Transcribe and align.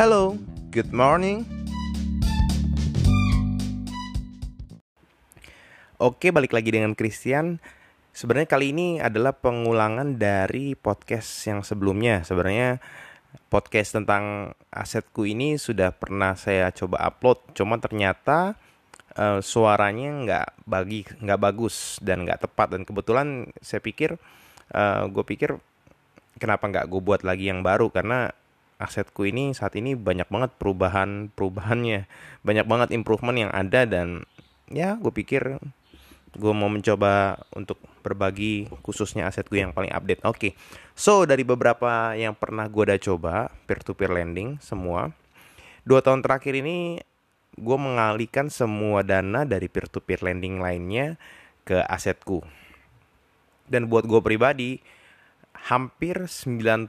Hello, 0.00 0.32
good 0.72 0.96
morning. 0.96 1.44
Oke, 6.00 6.32
balik 6.32 6.56
lagi 6.56 6.72
dengan 6.72 6.96
Christian. 6.96 7.60
Sebenarnya 8.08 8.48
kali 8.48 8.72
ini 8.72 8.96
adalah 8.96 9.36
pengulangan 9.36 10.16
dari 10.16 10.72
podcast 10.72 11.28
yang 11.44 11.60
sebelumnya. 11.60 12.24
Sebenarnya 12.24 12.80
podcast 13.52 14.00
tentang 14.00 14.56
asetku 14.72 15.28
ini 15.28 15.60
sudah 15.60 15.92
pernah 15.92 16.32
saya 16.32 16.72
coba 16.72 17.04
upload, 17.04 17.52
cuma 17.52 17.76
ternyata 17.76 18.56
uh, 19.20 19.44
suaranya 19.44 20.16
nggak 20.24 20.48
bagi 20.64 21.04
nggak 21.04 21.40
bagus 21.44 22.00
dan 22.00 22.24
nggak 22.24 22.48
tepat 22.48 22.72
dan 22.72 22.88
kebetulan 22.88 23.52
saya 23.60 23.84
pikir 23.84 24.16
uh, 24.72 25.12
gue 25.12 25.24
pikir 25.28 25.60
kenapa 26.40 26.72
nggak 26.72 26.88
gue 26.88 27.00
buat 27.04 27.20
lagi 27.20 27.52
yang 27.52 27.60
baru 27.60 27.92
karena 27.92 28.32
asetku 28.80 29.28
ini 29.28 29.52
saat 29.52 29.76
ini 29.76 29.92
banyak 29.92 30.26
banget 30.32 30.50
perubahan 30.56 31.28
perubahannya 31.36 32.08
banyak 32.40 32.64
banget 32.64 32.88
improvement 32.96 33.36
yang 33.36 33.52
ada 33.52 33.84
dan 33.84 34.24
ya 34.72 34.96
gue 34.96 35.12
pikir 35.12 35.60
gue 36.30 36.52
mau 36.54 36.70
mencoba 36.70 37.42
untuk 37.52 37.76
berbagi 38.00 38.70
khususnya 38.86 39.26
asetku 39.28 39.58
yang 39.58 39.76
paling 39.76 39.90
update 39.92 40.22
oke 40.24 40.38
okay. 40.38 40.52
so 40.96 41.26
dari 41.28 41.44
beberapa 41.44 42.16
yang 42.16 42.32
pernah 42.32 42.70
gue 42.70 42.82
udah 42.88 43.00
coba 43.02 43.52
peer 43.68 43.82
to 43.84 43.92
peer 43.92 44.14
lending 44.14 44.56
semua 44.62 45.12
dua 45.84 46.00
tahun 46.00 46.22
terakhir 46.24 46.56
ini 46.56 47.02
gue 47.58 47.78
mengalihkan 47.78 48.48
semua 48.48 49.04
dana 49.04 49.42
dari 49.44 49.66
peer 49.66 49.90
to 49.90 50.00
peer 50.00 50.22
lending 50.22 50.62
lainnya 50.62 51.18
ke 51.66 51.82
asetku 51.90 52.46
dan 53.66 53.90
buat 53.90 54.06
gue 54.06 54.20
pribadi 54.22 54.80
hampir 55.68 56.24
95% 56.24 56.88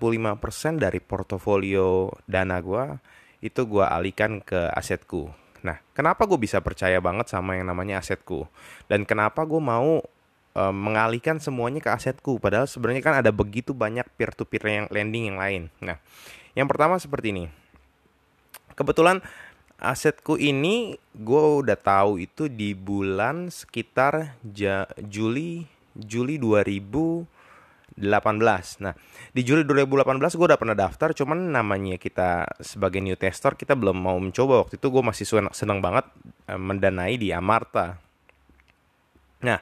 dari 0.80 1.00
portofolio 1.04 2.14
dana 2.24 2.64
gue 2.64 2.86
itu 3.42 3.62
gue 3.66 3.84
alihkan 3.84 4.40
ke 4.40 4.70
asetku. 4.78 5.34
Nah, 5.62 5.78
kenapa 5.94 6.26
gue 6.26 6.38
bisa 6.38 6.62
percaya 6.62 6.98
banget 7.02 7.30
sama 7.30 7.58
yang 7.58 7.70
namanya 7.70 8.02
asetku? 8.02 8.46
Dan 8.86 9.06
kenapa 9.06 9.46
gue 9.46 9.62
mau 9.62 10.02
e, 10.54 10.64
mengalihkan 10.74 11.42
semuanya 11.42 11.82
ke 11.82 11.90
asetku? 11.90 12.38
Padahal 12.38 12.70
sebenarnya 12.70 13.04
kan 13.04 13.16
ada 13.22 13.30
begitu 13.34 13.74
banyak 13.74 14.06
peer-to-peer 14.18 14.64
yang 14.66 14.88
lending 14.90 15.34
yang 15.34 15.38
lain. 15.42 15.62
Nah, 15.82 15.98
yang 16.54 16.70
pertama 16.70 16.98
seperti 16.98 17.34
ini. 17.34 17.46
Kebetulan 18.74 19.22
asetku 19.82 20.38
ini 20.38 20.98
gue 21.18 21.44
udah 21.66 21.78
tahu 21.78 22.22
itu 22.22 22.46
di 22.46 22.78
bulan 22.78 23.50
sekitar 23.50 24.38
ja, 24.54 24.86
Juli 25.02 25.66
Juli 25.98 26.38
2000 26.38 27.41
2018. 28.02 28.84
Nah, 28.84 28.94
di 29.32 29.42
Juli 29.46 29.62
2018 29.64 30.36
gue 30.36 30.48
udah 30.50 30.60
pernah 30.60 30.76
daftar, 30.76 31.14
cuman 31.14 31.54
namanya 31.54 31.96
kita 32.02 32.50
sebagai 32.60 33.00
new 33.00 33.16
tester 33.16 33.54
kita 33.54 33.78
belum 33.78 33.96
mau 33.96 34.18
mencoba. 34.18 34.66
Waktu 34.66 34.82
itu 34.82 34.88
gue 34.90 35.04
masih 35.06 35.26
seneng 35.54 35.80
banget 35.80 36.10
eh, 36.50 36.60
mendanai 36.60 37.16
di 37.16 37.30
Amarta. 37.30 38.02
Nah, 39.46 39.60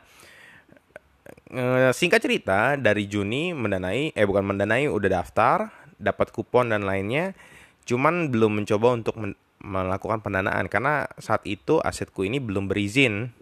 eh, 1.52 1.92
singkat 1.92 2.23
cerita 2.23 2.80
dari 2.80 3.06
Juni 3.06 3.52
mendanai, 3.52 4.16
eh 4.16 4.26
bukan 4.26 4.56
mendanai, 4.56 4.88
udah 4.88 5.09
daftar, 5.22 5.70
dapat 6.00 6.31
kupon 6.31 6.72
dan 6.72 6.88
lainnya, 6.88 7.36
cuman 7.84 8.31
belum 8.31 8.64
mencoba 8.64 8.96
untuk 8.96 9.20
melakukan 9.59 10.24
pendanaan 10.24 10.72
karena 10.72 11.06
saat 11.20 11.44
itu 11.44 11.84
asetku 11.84 12.24
ini 12.24 12.40
belum 12.40 12.72
berizin, 12.72 13.36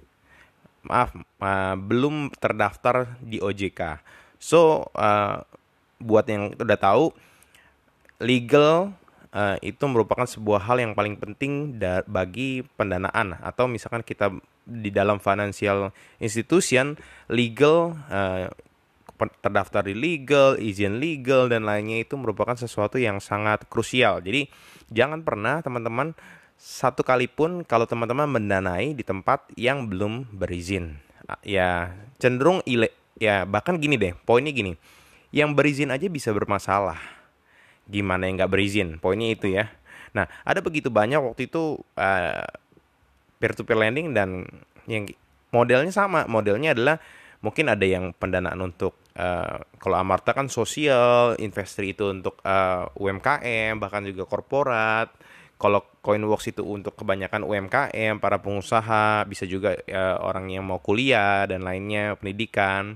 maaf, 0.87 1.13
uh, 1.13 1.77
belum 1.77 2.33
terdaftar 2.33 3.21
di 3.21 3.37
OJK. 3.37 4.01
So 4.37 4.89
uh, 4.93 5.41
buat 5.97 6.29
yang 6.29 6.53
udah 6.53 6.77
tahu 6.77 7.09
legal 8.21 8.93
uh, 9.33 9.57
itu 9.61 9.83
merupakan 9.89 10.25
sebuah 10.25 10.65
hal 10.65 10.77
yang 10.81 10.93
paling 10.93 11.17
penting 11.17 11.77
bagi 12.05 12.65
pendanaan 12.77 13.37
atau 13.41 13.65
misalkan 13.69 14.01
kita 14.05 14.33
di 14.67 14.91
dalam 14.91 15.17
financial 15.17 15.95
institution 16.19 16.99
legal 17.31 17.95
uh, 18.11 18.51
terdaftar 19.17 19.81
di 19.89 19.97
legal, 19.97 20.61
izin 20.61 21.01
legal 21.01 21.49
dan 21.49 21.65
lainnya 21.65 22.05
itu 22.05 22.13
merupakan 22.13 22.53
sesuatu 22.53 23.01
yang 23.01 23.17
sangat 23.17 23.65
krusial. 23.65 24.21
Jadi 24.21 24.45
jangan 24.93 25.25
pernah 25.25 25.65
teman-teman 25.65 26.13
satu 26.57 27.01
kali 27.01 27.25
pun 27.25 27.65
kalau 27.65 27.89
teman-teman 27.89 28.29
mendanai 28.29 28.93
di 28.93 29.01
tempat 29.01 29.45
yang 29.57 29.89
belum 29.89 30.29
berizin. 30.37 31.01
Ya 31.41 31.97
cenderung 32.21 32.61
ile 32.69 32.93
ya 33.17 33.43
bahkan 33.43 33.77
gini 33.77 33.97
deh 33.99 34.13
poinnya 34.25 34.53
gini. 34.53 34.77
Yang 35.33 35.49
berizin 35.59 35.91
aja 35.91 36.07
bisa 36.07 36.31
bermasalah. 36.31 36.97
Gimana 37.89 38.25
yang 38.29 38.39
nggak 38.39 38.51
berizin? 38.51 38.97
Poinnya 38.97 39.33
itu 39.33 39.51
ya. 39.51 39.69
Nah 40.15 40.25
ada 40.47 40.63
begitu 40.63 40.87
banyak 40.87 41.19
waktu 41.19 41.51
itu 41.51 41.81
uh, 41.99 42.01
eh, 42.01 42.47
peer 43.37 43.53
to 43.53 43.67
peer 43.67 43.77
lending 43.77 44.15
dan 44.15 44.47
yang 44.87 45.05
modelnya 45.51 45.91
sama. 45.91 46.23
Modelnya 46.25 46.71
adalah 46.71 46.97
mungkin 47.41 47.69
ada 47.69 47.85
yang 47.85 48.15
pendanaan 48.17 48.57
untuk 48.63 48.97
uh, 49.17 49.61
kalau 49.77 49.97
Amarta 49.99 50.33
kan 50.33 50.49
sosial 50.49 51.37
investor 51.37 51.85
itu 51.85 52.09
untuk 52.09 52.41
uh, 52.41 52.89
eh, 52.89 53.01
UMKM 53.01 53.77
bahkan 53.77 54.01
juga 54.05 54.25
korporat 54.25 55.13
kalau 55.57 55.81
Coinworks 56.05 56.53
itu 56.53 56.61
untuk 56.61 56.93
kebanyakan 56.93 57.41
UMKM, 57.41 58.21
para 58.21 58.37
pengusaha, 58.37 59.25
bisa 59.25 59.43
juga 59.49 59.73
ya, 59.89 60.21
orang 60.21 60.53
yang 60.53 60.63
mau 60.63 60.77
kuliah 60.77 61.49
dan 61.49 61.65
lainnya, 61.65 62.13
pendidikan, 62.13 62.93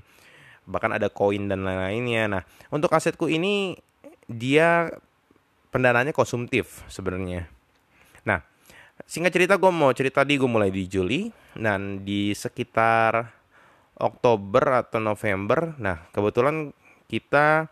bahkan 0.62 0.94
ada 0.94 1.10
koin 1.10 1.50
dan 1.50 1.66
lain-lainnya. 1.66 2.38
Nah, 2.38 2.42
untuk 2.70 2.94
asetku 2.94 3.26
ini 3.26 3.74
dia 4.30 4.94
pendananya 5.74 6.14
konsumtif 6.14 6.86
sebenarnya. 6.86 7.50
Nah, 8.22 8.38
singkat 9.10 9.34
cerita 9.34 9.58
gue 9.58 9.72
mau 9.74 9.90
cerita 9.90 10.22
di 10.22 10.38
gue 10.38 10.46
mulai 10.46 10.70
di 10.70 10.86
Juli 10.86 11.26
dan 11.58 12.06
di 12.06 12.30
sekitar 12.30 13.26
Oktober 13.98 14.86
atau 14.86 15.02
November. 15.02 15.74
Nah, 15.82 16.06
kebetulan 16.14 16.70
kita 17.10 17.66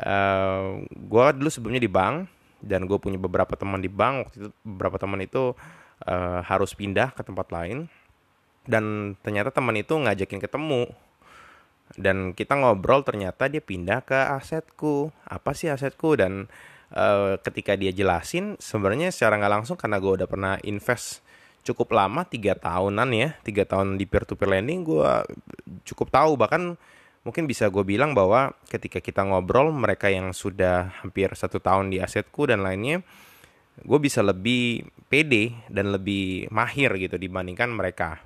uh, 0.00 0.08
eh, 0.08 0.64
gue 0.88 1.24
dulu 1.36 1.48
sebelumnya 1.52 1.84
di 1.84 1.92
bank 1.92 2.34
dan 2.64 2.88
gue 2.88 2.96
punya 2.96 3.20
beberapa 3.20 3.52
teman 3.54 3.84
di 3.84 3.92
bank 3.92 4.14
waktu 4.26 4.36
itu 4.40 4.50
beberapa 4.64 4.96
teman 4.96 5.20
itu 5.20 5.52
uh, 6.08 6.40
harus 6.40 6.72
pindah 6.72 7.12
ke 7.12 7.20
tempat 7.20 7.52
lain. 7.52 7.86
Dan 8.64 9.14
ternyata 9.20 9.52
teman 9.52 9.76
itu 9.76 9.92
ngajakin 9.92 10.40
ketemu. 10.40 10.88
Dan 12.00 12.32
kita 12.32 12.56
ngobrol 12.56 13.04
ternyata 13.04 13.44
dia 13.46 13.60
pindah 13.60 14.00
ke 14.00 14.16
asetku. 14.40 15.12
Apa 15.28 15.52
sih 15.52 15.68
asetku? 15.68 16.16
Dan 16.16 16.48
uh, 16.96 17.36
ketika 17.44 17.76
dia 17.76 17.92
jelasin 17.92 18.56
sebenarnya 18.56 19.12
secara 19.12 19.36
nggak 19.36 19.52
langsung 19.60 19.76
karena 19.76 20.00
gue 20.00 20.12
udah 20.24 20.28
pernah 20.28 20.56
invest 20.64 21.20
cukup 21.64 21.96
lama 21.96 22.28
tiga 22.28 22.52
tahunan 22.52 23.08
ya 23.16 23.32
tiga 23.40 23.64
tahun 23.64 23.96
di 23.96 24.04
peer 24.04 24.28
to 24.28 24.36
peer 24.36 24.52
lending 24.52 24.84
gue 24.84 25.12
cukup 25.84 26.08
tahu. 26.08 26.40
Bahkan 26.40 26.80
mungkin 27.24 27.48
bisa 27.48 27.72
gue 27.72 27.82
bilang 27.82 28.12
bahwa 28.12 28.52
ketika 28.68 29.00
kita 29.00 29.24
ngobrol 29.24 29.72
mereka 29.72 30.12
yang 30.12 30.36
sudah 30.36 30.92
hampir 31.00 31.32
satu 31.32 31.56
tahun 31.58 31.88
di 31.88 31.98
asetku 31.98 32.44
dan 32.44 32.60
lainnya 32.60 33.00
gue 33.82 33.98
bisa 33.98 34.22
lebih 34.22 34.86
pede 35.10 35.50
dan 35.66 35.90
lebih 35.90 36.46
mahir 36.54 36.94
gitu 36.94 37.18
dibandingkan 37.18 37.74
mereka. 37.74 38.22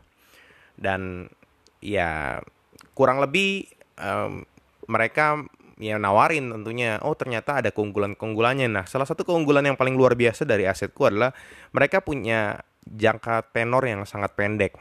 Dan 0.76 1.24
ya 1.80 2.42
kurang 2.92 3.22
lebih 3.24 3.64
um, 3.96 4.44
mereka 4.90 5.40
ya 5.78 5.94
nawarin 5.96 6.50
tentunya 6.50 6.98
oh 7.00 7.16
ternyata 7.16 7.64
ada 7.64 7.70
keunggulan-keunggulannya. 7.72 8.68
Nah 8.68 8.84
salah 8.84 9.08
satu 9.08 9.24
keunggulan 9.24 9.64
yang 9.64 9.78
paling 9.80 9.96
luar 9.96 10.18
biasa 10.18 10.44
dari 10.44 10.68
asetku 10.68 11.08
adalah 11.08 11.32
mereka 11.72 12.04
punya 12.04 12.60
jangka 12.84 13.48
tenor 13.54 13.88
yang 13.88 14.04
sangat 14.04 14.36
pendek. 14.36 14.76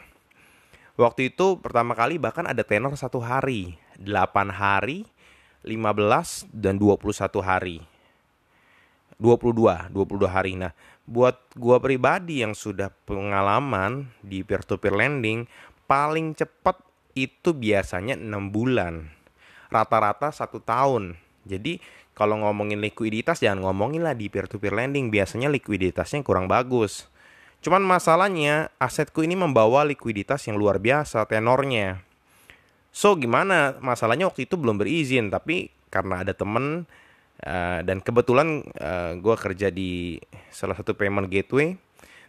Waktu 0.98 1.32
itu 1.32 1.62
pertama 1.62 1.94
kali 1.94 2.18
bahkan 2.18 2.50
ada 2.50 2.66
tenor 2.66 2.98
satu 2.98 3.22
hari 3.22 3.78
8 3.98 4.54
hari, 4.54 5.10
15 5.66 6.48
dan 6.54 6.78
21 6.78 7.42
hari. 7.42 7.78
22, 9.18 9.90
22 9.90 10.30
hari. 10.30 10.54
Nah, 10.54 10.72
buat 11.10 11.42
gua 11.58 11.82
pribadi 11.82 12.46
yang 12.46 12.54
sudah 12.54 12.94
pengalaman 13.10 14.14
di 14.22 14.46
peer 14.46 14.62
to 14.62 14.78
peer 14.78 14.94
lending, 14.94 15.50
paling 15.90 16.38
cepat 16.38 16.78
itu 17.18 17.50
biasanya 17.58 18.14
6 18.14 18.54
bulan. 18.54 19.10
Rata-rata 19.74 20.30
satu 20.30 20.62
tahun. 20.62 21.18
Jadi 21.50 21.82
kalau 22.14 22.46
ngomongin 22.46 22.78
likuiditas 22.82 23.42
jangan 23.42 23.66
ngomongin 23.66 24.06
lah 24.06 24.14
di 24.14 24.30
peer 24.30 24.46
to 24.46 24.62
peer 24.62 24.78
lending, 24.78 25.10
biasanya 25.10 25.50
likuiditasnya 25.50 26.22
kurang 26.22 26.46
bagus. 26.46 27.10
Cuman 27.66 27.82
masalahnya 27.82 28.70
asetku 28.78 29.26
ini 29.26 29.34
membawa 29.34 29.82
likuiditas 29.82 30.46
yang 30.46 30.62
luar 30.62 30.78
biasa 30.78 31.26
tenornya. 31.26 32.07
So 32.98 33.14
gimana? 33.14 33.78
Masalahnya 33.78 34.26
waktu 34.26 34.50
itu 34.50 34.58
belum 34.58 34.82
berizin, 34.82 35.30
tapi 35.30 35.70
karena 35.94 36.26
ada 36.26 36.34
temen 36.34 36.90
uh, 37.46 37.80
dan 37.86 38.02
kebetulan 38.02 38.66
uh, 38.82 39.14
eh, 39.14 39.22
gue 39.22 39.36
kerja 39.38 39.70
di 39.70 40.18
salah 40.50 40.74
satu 40.74 40.98
payment 40.98 41.30
gateway. 41.30 41.78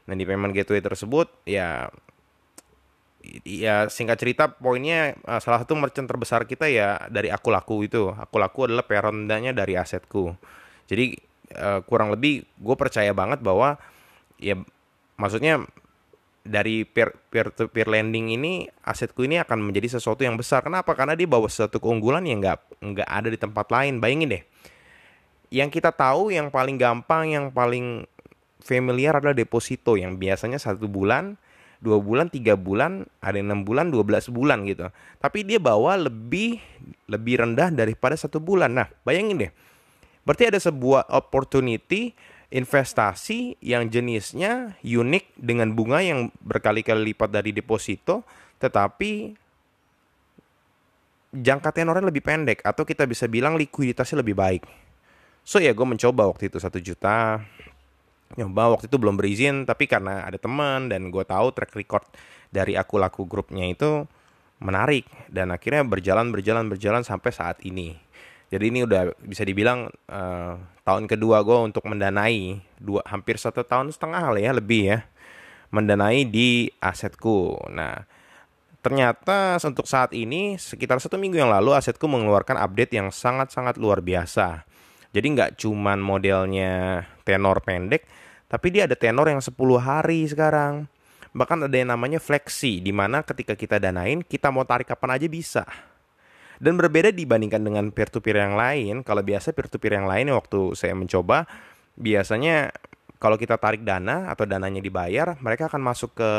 Dan 0.05 0.21
di 0.21 0.29
payment 0.29 0.53
gateway 0.53 0.85
tersebut 0.85 1.33
ya 1.49 1.89
ya 3.45 3.89
singkat 3.89 4.21
cerita 4.21 4.53
poinnya 4.57 5.17
uh, 5.25 5.41
salah 5.41 5.65
satu 5.65 5.73
merchant 5.77 6.09
terbesar 6.09 6.45
kita 6.45 6.69
ya 6.69 7.01
dari 7.13 7.29
aku 7.29 7.53
laku 7.53 7.85
itu 7.85 8.09
aku 8.09 8.41
laku 8.41 8.71
adalah 8.71 8.89
parentnya 8.89 9.53
dari 9.53 9.77
asetku 9.77 10.33
jadi 10.89 11.13
uh, 11.53 11.85
kurang 11.85 12.15
lebih 12.15 12.47
gue 12.57 12.77
percaya 12.79 13.13
banget 13.13 13.45
bahwa 13.45 13.77
ya 14.41 14.57
maksudnya 15.21 15.61
dari 16.49 16.89
peer 16.89 17.13
peer 17.29 17.53
to 17.53 17.69
peer 17.69 17.85
lending 17.85 18.33
ini 18.33 18.67
asetku 18.83 19.29
ini 19.29 19.37
akan 19.39 19.61
menjadi 19.61 20.01
sesuatu 20.01 20.25
yang 20.25 20.41
besar. 20.41 20.65
Kenapa? 20.65 20.97
Karena 20.97 21.13
dia 21.13 21.29
bawa 21.29 21.47
sesuatu 21.47 21.77
keunggulan 21.77 22.25
yang 22.25 22.41
nggak 22.41 22.81
nggak 22.81 23.09
ada 23.09 23.29
di 23.29 23.39
tempat 23.39 23.69
lain. 23.69 24.01
Bayangin 24.01 24.41
deh. 24.41 24.43
Yang 25.53 25.81
kita 25.81 25.93
tahu 25.93 26.33
yang 26.33 26.49
paling 26.49 26.81
gampang, 26.81 27.29
yang 27.33 27.53
paling 27.53 28.09
familiar 28.65 29.17
adalah 29.17 29.37
deposito 29.37 29.97
yang 29.97 30.17
biasanya 30.17 30.57
satu 30.57 30.89
bulan 30.89 31.37
dua 31.79 32.03
bulan, 32.03 32.27
tiga 32.27 32.59
bulan, 32.59 33.07
ada 33.23 33.39
enam 33.39 33.63
bulan, 33.63 33.91
dua 33.95 34.03
belas 34.03 34.27
bulan 34.27 34.67
gitu. 34.67 34.91
Tapi 35.23 35.47
dia 35.47 35.63
bawa 35.63 35.95
lebih 35.95 36.59
lebih 37.07 37.39
rendah 37.43 37.71
daripada 37.71 38.19
satu 38.19 38.43
bulan. 38.43 38.75
Nah, 38.75 38.91
bayangin 39.07 39.49
deh. 39.49 39.53
Berarti 40.27 40.51
ada 40.51 40.61
sebuah 40.61 41.09
opportunity 41.09 42.13
investasi 42.49 43.61
yang 43.61 43.93
jenisnya 43.93 44.81
unik 44.81 45.37
dengan 45.37 45.73
bunga 45.77 46.01
yang 46.01 46.33
berkali-kali 46.41 47.13
lipat 47.13 47.29
dari 47.29 47.53
deposito, 47.53 48.25
tetapi 48.57 49.37
jangka 51.29 51.71
tenornya 51.77 52.09
lebih 52.09 52.25
pendek 52.25 52.65
atau 52.65 52.89
kita 52.89 53.05
bisa 53.05 53.29
bilang 53.29 53.61
likuiditasnya 53.61 54.25
lebih 54.25 54.33
baik. 54.33 54.65
So 55.45 55.61
ya 55.61 55.77
gue 55.77 55.85
mencoba 55.85 56.29
waktu 56.29 56.49
itu 56.49 56.57
satu 56.57 56.81
juta, 56.81 57.45
nyoba 58.37 58.77
waktu 58.77 58.89
itu 58.91 58.97
belum 59.01 59.17
berizin 59.17 59.65
tapi 59.65 59.89
karena 59.89 60.25
ada 60.29 60.37
teman 60.37 60.93
dan 60.93 61.09
gue 61.09 61.25
tahu 61.25 61.53
track 61.57 61.73
record 61.73 62.05
dari 62.53 62.77
aku 62.77 63.01
laku 63.01 63.25
grupnya 63.25 63.65
itu 63.65 64.05
menarik 64.61 65.07
dan 65.31 65.55
akhirnya 65.55 65.87
berjalan 65.87 66.29
berjalan 66.35 66.67
berjalan 66.69 67.07
sampai 67.07 67.31
saat 67.33 67.63
ini 67.65 67.97
jadi 68.49 68.65
ini 68.73 68.85
udah 68.89 69.13
bisa 69.25 69.45
dibilang 69.45 69.93
uh, 70.09 70.57
tahun 70.85 71.05
kedua 71.05 71.45
gue 71.45 71.59
untuk 71.73 71.85
mendanai 71.85 72.61
dua 72.81 73.05
hampir 73.05 73.37
satu 73.37 73.65
tahun 73.65 73.93
setengah 73.93 74.21
kali 74.33 74.45
ya 74.45 74.53
lebih 74.57 74.83
ya 74.85 74.99
mendanai 75.69 76.25
di 76.25 76.73
asetku 76.81 77.61
nah 77.73 78.09
ternyata 78.81 79.61
untuk 79.69 79.85
saat 79.85 80.17
ini 80.17 80.57
sekitar 80.57 80.97
satu 81.03 81.21
minggu 81.21 81.37
yang 81.37 81.53
lalu 81.53 81.77
asetku 81.77 82.09
mengeluarkan 82.09 82.57
update 82.57 82.97
yang 82.97 83.13
sangat 83.13 83.53
sangat 83.53 83.77
luar 83.77 84.01
biasa 84.01 84.69
jadi 85.09 85.27
nggak 85.33 85.51
cuman 85.57 85.99
modelnya 86.05 87.05
tenor 87.25 87.65
pendek, 87.65 88.05
tapi 88.47 88.69
dia 88.69 88.85
ada 88.85 88.97
tenor 88.97 89.33
yang 89.33 89.41
10 89.41 89.57
hari 89.81 90.29
sekarang. 90.29 90.85
Bahkan 91.33 91.69
ada 91.69 91.77
yang 91.77 91.93
namanya 91.93 92.21
fleksi, 92.21 92.81
di 92.81 92.93
mana 92.93 93.25
ketika 93.25 93.57
kita 93.57 93.81
danain, 93.81 94.21
kita 94.21 94.53
mau 94.53 94.69
tarik 94.69 94.89
kapan 94.89 95.17
aja 95.17 95.29
bisa. 95.29 95.65
Dan 96.59 96.75
berbeda 96.75 97.15
dibandingkan 97.15 97.63
dengan 97.63 97.95
peer-to-peer 97.95 98.43
yang 98.43 98.59
lain, 98.59 99.07
kalau 99.07 99.23
biasa 99.23 99.55
peer-to-peer 99.55 99.99
yang 100.03 100.11
lain 100.11 100.35
waktu 100.35 100.75
saya 100.75 100.95
mencoba, 100.99 101.47
biasanya 101.95 102.75
kalau 103.23 103.39
kita 103.39 103.59
tarik 103.59 103.87
dana 103.87 104.31
atau 104.31 104.43
dananya 104.47 104.83
dibayar, 104.83 105.39
mereka 105.39 105.71
akan 105.71 105.83
masuk 105.83 106.19
ke 106.19 106.31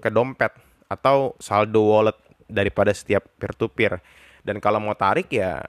ke 0.00 0.10
dompet 0.12 0.52
atau 0.90 1.38
saldo 1.38 1.86
wallet 1.86 2.16
daripada 2.50 2.92
setiap 2.92 3.24
peer-to-peer. 3.40 4.02
Dan 4.44 4.60
kalau 4.60 4.80
mau 4.80 4.96
tarik 4.96 5.32
ya 5.32 5.64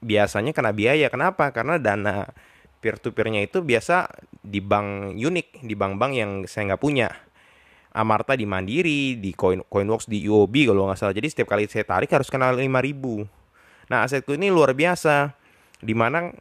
biasanya 0.00 0.54
kena 0.54 0.70
biaya. 0.70 1.10
Kenapa? 1.10 1.50
Karena 1.50 1.76
dana 1.76 2.30
peer 2.80 3.02
to 3.02 3.10
peernya 3.10 3.42
itu 3.42 3.64
biasa 3.64 4.06
di 4.46 4.62
bank 4.62 5.18
unik, 5.18 5.66
di 5.66 5.74
bank-bank 5.74 6.12
yang 6.14 6.30
saya 6.46 6.72
nggak 6.72 6.82
punya. 6.82 7.10
Amarta 7.96 8.36
di 8.36 8.44
Mandiri, 8.44 9.16
di 9.16 9.32
Coin 9.32 9.64
Coinworks, 9.64 10.04
di 10.04 10.28
UOB 10.28 10.68
kalau 10.68 10.84
nggak 10.84 11.00
salah. 11.00 11.16
Jadi 11.16 11.32
setiap 11.32 11.48
kali 11.56 11.64
saya 11.64 11.88
tarik 11.88 12.12
harus 12.12 12.28
kena 12.28 12.52
5000. 12.52 13.24
Nah, 13.88 14.04
asetku 14.04 14.36
ini 14.36 14.52
luar 14.52 14.76
biasa. 14.76 15.32
Di 15.80 15.96
mana 15.96 16.32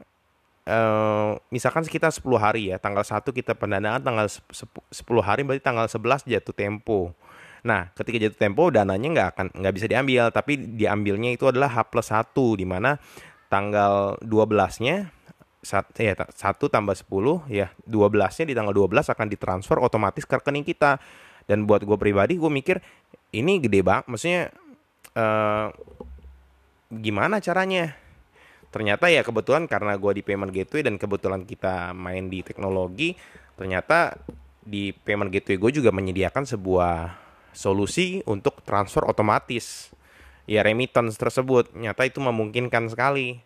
Uh, 0.65 1.37
misalkan 1.53 1.85
sekitar 1.85 2.09
10 2.09 2.25
hari 2.41 2.73
ya, 2.73 2.81
tanggal 2.81 3.05
1 3.05 3.21
kita 3.21 3.53
pendanaan 3.53 4.01
tanggal 4.01 4.25
10 4.25 4.89
hari 5.21 5.45
berarti 5.45 5.61
tanggal 5.61 5.85
11 5.85 6.25
jatuh 6.25 6.57
tempo. 6.57 7.13
Nah, 7.61 7.93
ketika 7.93 8.17
jatuh 8.25 8.49
tempo 8.49 8.73
dananya 8.73 9.05
nggak 9.13 9.27
akan 9.29 9.45
nggak 9.61 9.73
bisa 9.77 9.85
diambil, 9.85 10.33
tapi 10.33 10.57
diambilnya 10.57 11.37
itu 11.37 11.45
adalah 11.45 11.69
H 11.69 11.85
plus 11.93 12.09
1 12.09 12.33
di 12.57 12.65
mana 12.65 12.97
tanggal 13.45 14.17
12-nya 14.25 15.13
sat, 15.65 15.85
ya 15.97 16.13
satu 16.29 16.69
tambah 16.69 16.93
10 16.93 17.45
ya 17.49 17.73
12-nya 17.89 18.45
di 18.45 18.53
tanggal 18.57 18.73
12 18.73 19.13
akan 19.13 19.27
ditransfer 19.29 19.77
otomatis 19.81 20.25
ke 20.25 20.33
rekening 20.33 20.65
kita. 20.65 21.01
Dan 21.45 21.69
buat 21.69 21.85
gue 21.85 21.97
pribadi 21.97 22.37
gue 22.41 22.49
mikir 22.49 22.81
ini 23.33 23.61
gede 23.61 23.85
banget 23.85 24.05
maksudnya 24.09 24.43
uh, 25.13 25.69
gimana 26.89 27.37
caranya? 27.41 27.93
Ternyata 28.73 29.07
ya 29.07 29.23
kebetulan 29.23 29.71
karena 29.71 29.95
gue 29.95 30.11
di 30.19 30.23
payment 30.25 30.51
gateway 30.51 30.83
dan 30.83 30.99
kebetulan 30.99 31.47
kita 31.47 31.95
main 31.95 32.27
di 32.27 32.43
teknologi, 32.43 33.15
ternyata 33.55 34.19
di 34.65 34.91
payment 34.91 35.31
gateway 35.31 35.55
gue 35.55 35.71
juga 35.79 35.95
menyediakan 35.95 36.43
sebuah 36.43 37.13
solusi 37.55 38.19
untuk 38.27 38.59
transfer 38.67 39.07
otomatis 39.07 39.95
ya 40.45 40.61
remittance 40.61 41.17
tersebut 41.17 41.73
nyata 41.73 42.05
itu 42.05 42.21
memungkinkan 42.21 42.89
sekali 42.89 43.41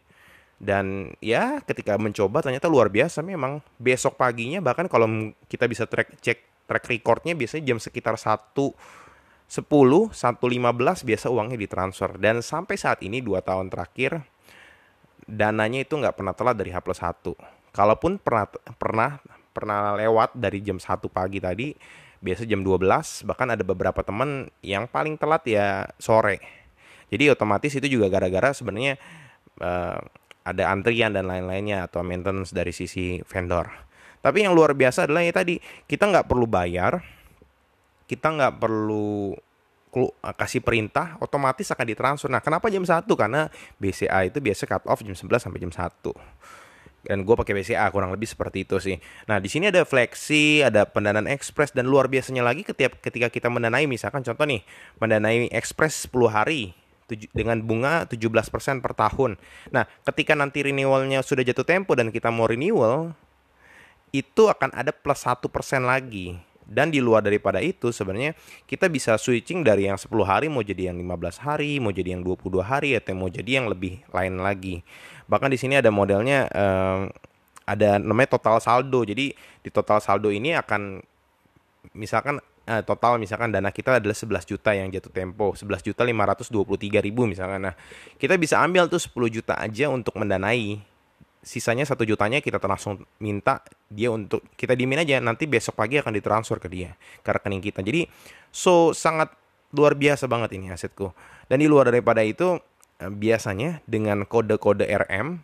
dan 0.60 1.16
ya 1.24 1.64
ketika 1.64 1.96
mencoba 1.96 2.44
ternyata 2.44 2.68
luar 2.68 2.92
biasa 2.92 3.24
memang 3.24 3.64
besok 3.80 4.20
paginya 4.20 4.60
bahkan 4.60 4.92
kalau 4.92 5.32
kita 5.48 5.70
bisa 5.72 5.88
track 5.88 6.20
cek 6.20 6.40
track 6.70 6.86
recordnya 6.86 7.34
biasanya 7.34 7.74
jam 7.74 7.82
sekitar 7.82 8.14
1 8.14 8.54
10 8.54 9.66
1.15 9.66 10.14
biasa 11.10 11.26
uangnya 11.34 11.58
ditransfer. 11.58 12.22
Dan 12.22 12.46
sampai 12.46 12.78
saat 12.78 13.02
ini 13.02 13.26
dua 13.26 13.42
tahun 13.42 13.74
terakhir 13.74 14.22
dananya 15.26 15.82
itu 15.82 15.98
nggak 15.98 16.22
pernah 16.22 16.38
telat 16.38 16.56
dari 16.58 16.70
H 16.70 16.78
plus 16.86 17.02
1 17.02 17.34
kalaupun 17.74 18.18
pernah 18.18 18.50
pernah 18.82 19.22
pernah 19.54 19.94
lewat 19.94 20.34
dari 20.38 20.62
jam 20.66 20.82
1 20.82 20.90
pagi 21.10 21.38
tadi 21.38 21.74
biasa 22.20 22.44
jam 22.50 22.66
12 22.66 23.30
bahkan 23.30 23.48
ada 23.50 23.64
beberapa 23.64 24.02
teman 24.04 24.50
yang 24.62 24.86
paling 24.90 25.16
telat 25.16 25.46
ya 25.50 25.88
sore. 25.98 26.42
Jadi 27.10 27.34
otomatis 27.34 27.74
itu 27.74 27.88
juga 27.90 28.06
gara-gara 28.12 28.54
sebenarnya 28.54 29.02
uh, 29.62 29.98
ada 30.46 30.64
antrian 30.70 31.14
dan 31.14 31.26
lain-lainnya 31.26 31.90
atau 31.90 32.06
maintenance 32.06 32.54
dari 32.54 32.70
sisi 32.70 33.22
vendor. 33.26 33.89
Tapi 34.20 34.44
yang 34.44 34.52
luar 34.52 34.76
biasa 34.76 35.08
adalah 35.08 35.24
ya 35.24 35.32
tadi 35.32 35.58
kita 35.88 36.08
nggak 36.08 36.28
perlu 36.28 36.46
bayar, 36.46 37.00
kita 38.06 38.28
nggak 38.36 38.54
perlu 38.60 39.36
eh, 39.96 40.36
kasih 40.36 40.60
perintah, 40.60 41.16
otomatis 41.24 41.72
akan 41.72 41.86
ditransfer. 41.88 42.28
Nah, 42.28 42.44
kenapa 42.44 42.68
jam 42.68 42.84
1? 42.84 43.08
Karena 43.08 43.48
BCA 43.80 44.28
itu 44.28 44.44
biasa 44.44 44.68
cut 44.68 44.84
off 44.88 45.02
jam 45.02 45.16
11 45.16 45.48
sampai 45.48 45.60
jam 45.64 45.72
1 45.72 45.80
dan 47.00 47.24
gue 47.24 47.32
pakai 47.32 47.56
BCA 47.56 47.88
kurang 47.96 48.12
lebih 48.12 48.28
seperti 48.28 48.68
itu 48.68 48.76
sih. 48.76 49.00
Nah 49.32 49.40
di 49.40 49.48
sini 49.48 49.72
ada 49.72 49.88
fleksi, 49.88 50.68
ada 50.68 50.84
pendanaan 50.84 51.32
ekspres 51.32 51.72
dan 51.72 51.88
luar 51.88 52.12
biasanya 52.12 52.44
lagi 52.44 52.68
ketika 52.68 52.92
ketika 53.00 53.32
kita 53.32 53.48
mendanai 53.48 53.88
misalkan 53.88 54.20
contoh 54.20 54.44
nih 54.44 54.68
mendanai 55.00 55.48
ekspres 55.48 56.12
10 56.12 56.28
hari 56.28 56.76
dengan 57.34 57.58
bunga 57.66 58.06
17% 58.06 58.86
per 58.86 58.94
tahun. 58.94 59.42
Nah, 59.74 59.90
ketika 60.06 60.38
nanti 60.38 60.62
renewalnya 60.62 61.26
sudah 61.26 61.42
jatuh 61.42 61.66
tempo 61.66 61.98
dan 61.98 62.14
kita 62.14 62.30
mau 62.30 62.46
renewal, 62.46 63.18
itu 64.10 64.50
akan 64.50 64.74
ada 64.74 64.90
plus 64.94 65.26
1% 65.26 65.46
lagi. 65.86 66.38
Dan 66.70 66.94
di 66.94 67.02
luar 67.02 67.26
daripada 67.26 67.58
itu 67.66 67.90
sebenarnya 67.90 68.38
kita 68.70 68.86
bisa 68.94 69.18
switching 69.18 69.66
dari 69.66 69.90
yang 69.90 69.98
10 69.98 70.06
hari 70.22 70.54
mau 70.54 70.62
jadi 70.62 70.94
yang 70.94 71.02
15 71.02 71.42
hari, 71.42 71.82
mau 71.82 71.90
jadi 71.90 72.14
yang 72.14 72.22
22 72.22 72.62
hari 72.62 72.94
atau 72.94 73.18
mau 73.18 73.26
jadi 73.26 73.58
yang 73.58 73.66
lebih 73.66 74.06
lain 74.14 74.38
lagi. 74.38 74.86
Bahkan 75.26 75.50
di 75.50 75.58
sini 75.58 75.82
ada 75.82 75.90
modelnya 75.90 76.46
eh, 76.46 77.10
ada 77.66 77.98
namanya 77.98 78.38
total 78.38 78.62
saldo. 78.62 79.02
Jadi 79.02 79.34
di 79.34 79.70
total 79.74 79.98
saldo 79.98 80.30
ini 80.30 80.54
akan 80.54 81.02
misalkan 81.98 82.38
uh, 82.70 82.82
total 82.86 83.18
misalkan 83.18 83.50
dana 83.50 83.74
kita 83.74 83.98
adalah 83.98 84.14
11 84.14 84.46
juta 84.46 84.78
yang 84.78 84.94
jatuh 84.94 85.10
tempo 85.10 85.58
11 85.58 85.82
juta 85.82 86.06
523 86.06 87.02
ribu 87.02 87.26
misalkan 87.26 87.66
nah 87.66 87.74
kita 88.22 88.38
bisa 88.38 88.62
ambil 88.62 88.86
tuh 88.86 89.02
10 89.02 89.36
juta 89.42 89.58
aja 89.58 89.90
untuk 89.90 90.14
mendanai 90.22 90.78
sisanya 91.40 91.88
satu 91.88 92.04
jutanya 92.04 92.44
kita 92.44 92.60
langsung 92.68 93.08
minta 93.24 93.64
dia 93.88 94.12
untuk 94.12 94.44
kita 94.60 94.76
dimin 94.76 95.04
aja 95.04 95.24
nanti 95.24 95.48
besok 95.48 95.80
pagi 95.80 95.96
akan 95.96 96.12
ditransfer 96.12 96.60
ke 96.60 96.68
dia 96.68 97.00
ke 97.24 97.30
rekening 97.32 97.64
kita 97.64 97.80
jadi 97.80 98.12
so 98.52 98.92
sangat 98.92 99.32
luar 99.72 99.96
biasa 99.96 100.28
banget 100.28 100.60
ini 100.60 100.76
asetku 100.76 101.16
dan 101.48 101.64
di 101.64 101.68
luar 101.72 101.88
daripada 101.88 102.20
itu 102.26 102.60
eh, 103.00 103.08
biasanya 103.08 103.80
dengan 103.88 104.28
kode-kode 104.28 104.84
RM 104.84 105.40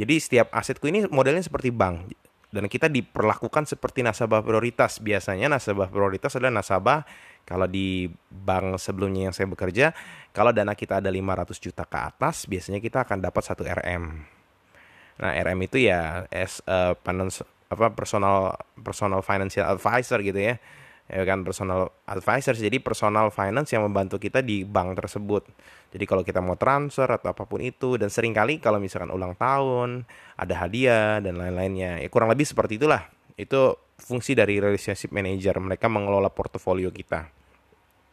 jadi 0.00 0.14
setiap 0.16 0.48
asetku 0.56 0.88
ini 0.88 1.04
modelnya 1.12 1.44
seperti 1.44 1.68
bank 1.68 2.16
dan 2.54 2.70
kita 2.70 2.86
diperlakukan 2.86 3.66
seperti 3.66 4.06
nasabah 4.06 4.38
prioritas. 4.38 5.02
Biasanya 5.02 5.50
nasabah 5.50 5.90
prioritas 5.90 6.38
adalah 6.38 6.62
nasabah 6.62 7.02
kalau 7.42 7.66
di 7.66 8.06
bank 8.30 8.78
sebelumnya 8.78 9.26
yang 9.26 9.34
saya 9.34 9.50
bekerja, 9.50 9.90
kalau 10.30 10.54
dana 10.54 10.78
kita 10.78 11.02
ada 11.02 11.10
500 11.10 11.58
juta 11.58 11.82
ke 11.82 11.98
atas, 11.98 12.46
biasanya 12.46 12.78
kita 12.78 13.02
akan 13.02 13.18
dapat 13.26 13.42
satu 13.42 13.66
RM. 13.66 14.33
Nah, 15.20 15.30
RM 15.30 15.60
itu 15.66 15.86
ya 15.86 16.26
as 16.30 16.58
a 16.66 16.98
finance, 16.98 17.46
apa 17.70 17.94
personal 17.94 18.58
personal 18.74 19.22
financial 19.22 19.66
advisor 19.66 20.18
gitu 20.22 20.38
ya. 20.38 20.58
ya 21.04 21.22
kan 21.28 21.44
personal 21.44 21.92
advisor. 22.08 22.56
Jadi 22.56 22.80
personal 22.80 23.28
finance 23.30 23.70
yang 23.76 23.84
membantu 23.84 24.16
kita 24.18 24.40
di 24.40 24.64
bank 24.64 24.98
tersebut. 24.98 25.44
Jadi 25.94 26.04
kalau 26.10 26.26
kita 26.26 26.42
mau 26.42 26.58
transfer 26.58 27.06
atau 27.06 27.30
apa 27.30 27.46
pun 27.46 27.62
itu 27.62 27.94
dan 28.00 28.10
sering 28.10 28.34
kali 28.34 28.58
kalau 28.58 28.82
misalkan 28.82 29.14
ulang 29.14 29.38
tahun 29.38 30.02
ada 30.34 30.54
hadiah 30.58 31.22
dan 31.22 31.38
lain-lainnya. 31.38 32.02
Ya 32.02 32.08
kurang 32.10 32.32
lebih 32.32 32.48
seperti 32.48 32.82
itulah. 32.82 33.06
Itu 33.38 33.78
fungsi 34.00 34.34
dari 34.34 34.58
relationship 34.58 35.14
manager. 35.14 35.54
Mereka 35.62 35.86
mengelola 35.86 36.32
portofolio 36.32 36.90
kita. 36.90 37.30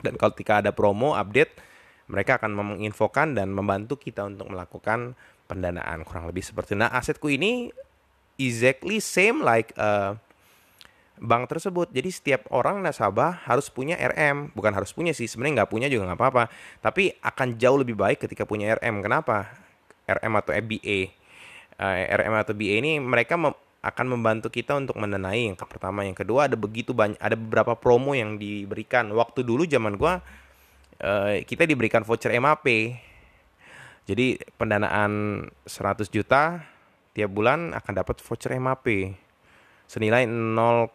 Dan 0.01 0.17
ketika 0.17 0.61
ada 0.61 0.73
promo 0.73 1.17
update 1.17 1.71
mereka 2.11 2.35
akan 2.37 2.51
menginfokan 2.75 3.39
dan 3.39 3.55
membantu 3.55 3.95
kita 3.95 4.27
untuk 4.27 4.51
melakukan 4.51 5.15
pendanaan 5.51 6.07
kurang 6.07 6.31
lebih 6.31 6.39
seperti 6.39 6.79
nah 6.79 6.87
asetku 6.95 7.27
ini 7.27 7.67
exactly 8.39 9.03
same 9.03 9.43
like 9.43 9.75
uh, 9.75 10.15
bank 11.21 11.45
tersebut. 11.47 11.93
Jadi 11.93 12.09
setiap 12.09 12.41
orang 12.49 12.81
nasabah 12.81 13.45
harus 13.45 13.69
punya 13.69 13.95
RM, 13.95 14.51
bukan 14.57 14.73
harus 14.73 14.89
punya 14.89 15.13
sih, 15.13 15.29
sebenarnya 15.29 15.63
nggak 15.63 15.71
punya 15.71 15.87
juga 15.87 16.09
nggak 16.11 16.19
apa-apa. 16.19 16.43
Tapi 16.81 17.13
akan 17.21 17.61
jauh 17.61 17.77
lebih 17.77 17.93
baik 17.93 18.25
ketika 18.25 18.43
punya 18.49 18.73
RM. 18.81 19.05
Kenapa? 19.05 19.53
RM 20.09 20.33
atau 20.41 20.51
FBA. 20.57 21.13
Uh, 21.77 21.95
eh, 22.01 22.09
RM 22.09 22.33
atau 22.41 22.53
BA 22.57 22.81
ini 22.81 22.97
mereka 22.97 23.37
mem 23.37 23.53
akan 23.81 24.13
membantu 24.13 24.53
kita 24.53 24.77
untuk 24.77 24.93
mendanai 24.93 25.49
yang 25.49 25.57
pertama, 25.57 26.05
yang 26.05 26.13
kedua 26.13 26.45
ada 26.45 26.53
begitu 26.53 26.93
banyak, 26.93 27.17
ada 27.17 27.33
beberapa 27.33 27.73
promo 27.73 28.13
yang 28.13 28.37
diberikan. 28.37 29.09
Waktu 29.09 29.41
dulu 29.41 29.65
zaman 29.65 29.97
gua 29.97 30.21
uh, 31.01 31.41
kita 31.41 31.65
diberikan 31.65 32.05
voucher 32.05 32.29
MAP. 32.37 32.65
Jadi 34.11 34.35
pendanaan 34.59 35.47
100 35.63 36.11
juta 36.11 36.59
tiap 37.15 37.31
bulan 37.31 37.71
akan 37.71 37.93
dapat 37.95 38.19
voucher 38.19 38.51
MAP 38.59 39.15
senilai 39.87 40.27
0, 40.27 40.91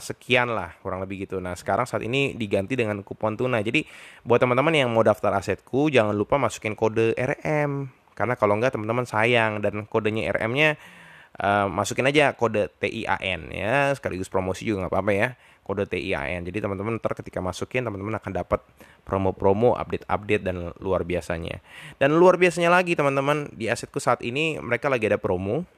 sekian 0.00 0.52
lah 0.52 0.76
kurang 0.84 1.00
lebih 1.04 1.28
gitu. 1.28 1.40
Nah 1.40 1.56
sekarang 1.56 1.88
saat 1.88 2.04
ini 2.04 2.36
diganti 2.36 2.76
dengan 2.76 3.00
kupon 3.00 3.36
tunai. 3.40 3.64
Jadi 3.64 3.84
buat 4.24 4.40
teman-teman 4.40 4.72
yang 4.72 4.88
mau 4.92 5.04
daftar 5.04 5.36
asetku 5.36 5.88
jangan 5.88 6.12
lupa 6.12 6.36
masukin 6.36 6.76
kode 6.76 7.16
RM 7.16 7.88
karena 8.16 8.34
kalau 8.36 8.56
enggak 8.56 8.76
teman-teman 8.76 9.04
sayang 9.08 9.64
dan 9.64 9.88
kodenya 9.88 10.32
RM-nya 10.36 10.76
uh, 11.40 11.66
masukin 11.70 12.06
aja 12.06 12.34
kode 12.34 12.70
TIAN 12.82 13.50
ya 13.54 13.94
sekaligus 13.94 14.28
promosi 14.28 14.66
juga 14.66 14.86
nggak 14.86 14.92
apa-apa 14.92 15.12
ya 15.14 15.28
kode 15.68 15.84
TIAN. 15.84 16.48
Jadi 16.48 16.64
teman-teman 16.64 16.96
ntar 16.96 17.12
ketika 17.12 17.44
masukin 17.44 17.84
teman-teman 17.84 18.16
akan 18.16 18.32
dapat 18.32 18.64
promo-promo, 19.04 19.76
update-update 19.76 20.40
dan 20.40 20.72
luar 20.80 21.04
biasanya. 21.04 21.60
Dan 22.00 22.16
luar 22.16 22.40
biasanya 22.40 22.72
lagi 22.72 22.96
teman-teman 22.96 23.52
di 23.52 23.68
asetku 23.68 24.00
saat 24.00 24.24
ini 24.24 24.56
mereka 24.56 24.88
lagi 24.88 25.12
ada 25.12 25.20
promo. 25.20 25.68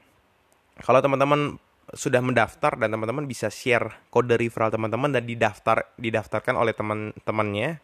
Kalau 0.79 1.03
teman-teman 1.03 1.59
sudah 1.91 2.23
mendaftar 2.23 2.79
dan 2.79 2.95
teman-teman 2.95 3.27
bisa 3.27 3.51
share 3.51 3.91
kode 4.15 4.39
referral 4.39 4.71
teman-teman 4.71 5.11
dan 5.11 5.27
didaftar 5.27 5.91
didaftarkan 5.99 6.55
oleh 6.55 6.71
teman-temannya. 6.71 7.83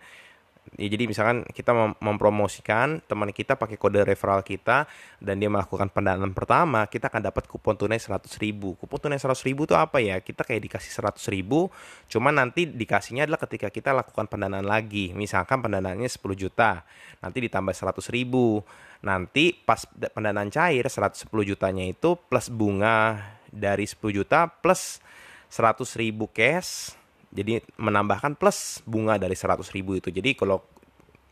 Ya, 0.75 0.91
jadi 0.91 1.07
misalkan 1.07 1.47
kita 1.55 1.71
mem 1.71 1.95
mempromosikan 2.03 2.99
teman 3.07 3.31
kita 3.31 3.55
pakai 3.55 3.79
kode 3.79 4.03
referral 4.03 4.43
kita 4.43 4.91
dan 5.23 5.39
dia 5.39 5.47
melakukan 5.47 5.87
pendanaan 5.87 6.35
pertama, 6.35 6.83
kita 6.91 7.07
akan 7.07 7.31
dapat 7.31 7.47
kupon 7.47 7.79
tunai 7.79 8.03
100 8.03 8.27
ribu. 8.43 8.75
Kupon 8.75 9.07
tunai 9.07 9.23
100 9.23 9.47
ribu 9.47 9.71
itu 9.71 9.79
apa 9.79 10.03
ya? 10.03 10.19
Kita 10.19 10.43
kayak 10.43 10.67
dikasih 10.67 10.91
100 10.91 11.23
ribu, 11.31 11.71
cuman 12.11 12.43
nanti 12.43 12.67
dikasihnya 12.67 13.31
adalah 13.31 13.39
ketika 13.47 13.71
kita 13.71 13.95
lakukan 13.95 14.27
pendanaan 14.27 14.67
lagi. 14.67 15.15
Misalkan 15.15 15.63
pendanaannya 15.63 16.11
10 16.11 16.19
juta, 16.35 16.83
nanti 17.23 17.39
ditambah 17.47 17.73
100 17.73 18.11
ribu. 18.11 18.67
Nanti 19.07 19.55
pas 19.55 19.87
pendanaan 19.87 20.51
cair 20.51 20.83
110 20.91 21.31
jutanya 21.47 21.85
itu 21.87 22.19
plus 22.27 22.51
bunga 22.51 23.23
dari 23.55 23.87
10 23.87 24.03
juta 24.11 24.51
plus 24.51 24.99
100 25.47 25.79
ribu 26.03 26.27
cash 26.27 27.06
jadi 27.35 27.63
menambahkan 27.77 28.39
plus 28.39 28.81
bunga 28.87 29.19
dari 29.19 29.35
100 29.35 29.63
ribu 29.75 29.99
itu. 29.99 30.09
Jadi 30.11 30.35
kalau 30.39 30.63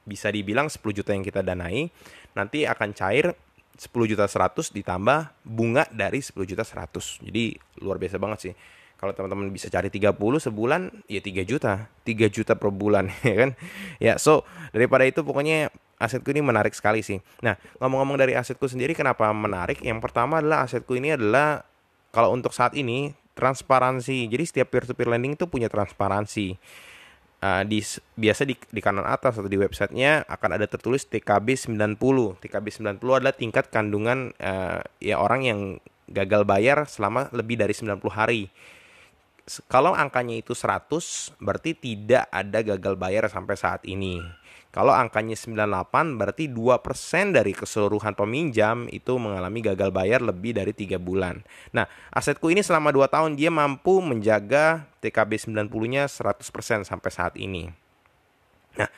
bisa 0.05 0.29
dibilang 0.29 0.69
10 0.69 0.81
juta 0.93 1.11
yang 1.17 1.25
kita 1.25 1.41
danai 1.41 1.89
nanti 2.37 2.69
akan 2.69 2.93
cair 2.93 3.33
10 3.75 3.91
juta 4.07 4.29
100 4.29 4.71
ditambah 4.71 5.33
bunga 5.43 5.89
dari 5.91 6.21
10 6.21 6.37
juta 6.45 6.63
100 6.63 7.25
jadi 7.25 7.57
luar 7.83 7.99
biasa 7.99 8.21
banget 8.21 8.39
sih. 8.51 8.55
Kalau 8.95 9.11
teman-teman 9.13 9.51
bisa 9.51 9.69
cari 9.69 9.91
30 9.91 10.15
sebulan 10.17 10.89
ya 11.11 11.21
3 11.21 11.45
juta. 11.45 11.91
3 12.07 12.31
juta 12.31 12.55
per 12.55 12.71
bulan 12.71 13.11
ya 13.27 13.37
kan? 13.37 13.51
Ya 13.99 14.15
so 14.21 14.47
daripada 14.71 15.03
itu 15.09 15.25
pokoknya 15.27 15.73
asetku 15.99 16.31
ini 16.31 16.45
menarik 16.45 16.77
sekali 16.77 17.03
sih. 17.03 17.19
Nah 17.43 17.59
ngomong-ngomong 17.83 18.21
dari 18.21 18.39
asetku 18.39 18.69
sendiri 18.71 18.95
kenapa 18.95 19.27
menarik? 19.35 19.83
Yang 19.83 19.99
pertama 20.05 20.39
adalah 20.39 20.69
asetku 20.69 20.95
ini 20.95 21.19
adalah 21.19 21.67
kalau 22.15 22.31
untuk 22.31 22.55
saat 22.55 22.79
ini 22.79 23.11
transparansi. 23.35 24.31
Jadi 24.31 24.45
setiap 24.47 24.71
peer 24.71 24.87
to 24.87 24.95
peer 24.95 25.11
lending 25.11 25.35
itu 25.35 25.47
punya 25.51 25.67
transparansi. 25.69 26.57
Uh, 27.45 27.61
di 27.69 27.85
biasa 28.17 28.49
di, 28.49 28.57
di 28.57 28.81
kanan 28.81 29.05
atas 29.05 29.37
atau 29.37 29.53
di 29.53 29.61
websitenya 29.61 30.25
akan 30.25 30.57
ada 30.57 30.65
tertulis 30.65 31.05
TKB 31.05 31.61
90. 31.61 32.01
TKB 32.41 32.67
90 32.73 33.05
adalah 33.05 33.37
tingkat 33.37 33.69
kandungan 33.69 34.33
uh, 34.41 34.81
ya 34.97 35.21
orang 35.21 35.45
yang 35.45 35.61
gagal 36.09 36.49
bayar 36.49 36.89
selama 36.89 37.29
lebih 37.37 37.61
dari 37.61 37.77
90 37.77 38.01
hari. 38.09 38.49
Kalau 39.69 39.93
angkanya 39.93 40.41
itu 40.41 40.57
100 40.57 41.37
berarti 41.37 41.77
tidak 41.77 42.25
ada 42.33 42.65
gagal 42.65 42.97
bayar 42.97 43.29
sampai 43.29 43.61
saat 43.61 43.85
ini. 43.85 44.25
Kalau 44.75 44.91
angkanya 44.91 45.39
98 45.39 46.19
berarti 46.19 46.51
2% 46.51 47.31
dari 47.31 47.55
keseluruhan 47.55 48.17
peminjam 48.19 48.91
itu 48.91 49.15
mengalami 49.23 49.63
gagal 49.63 49.95
bayar 49.95 50.19
lebih 50.19 50.57
dari 50.57 50.75
3 50.75 50.99
bulan. 50.99 51.47
Nah, 51.71 51.87
asetku 52.11 52.51
ini 52.51 52.59
selama 52.59 52.91
2 52.91 53.07
tahun 53.07 53.39
dia 53.39 53.55
mampu 53.55 54.03
menjaga 54.03 54.83
TKB 54.99 55.39
90-nya 55.47 56.11
100% 56.11 56.83
sampai 56.83 57.11
saat 57.15 57.39
ini. 57.39 57.71
Nah, 58.75 58.91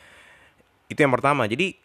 itu 0.88 0.96
yang 0.96 1.12
pertama. 1.12 1.44
Jadi 1.44 1.76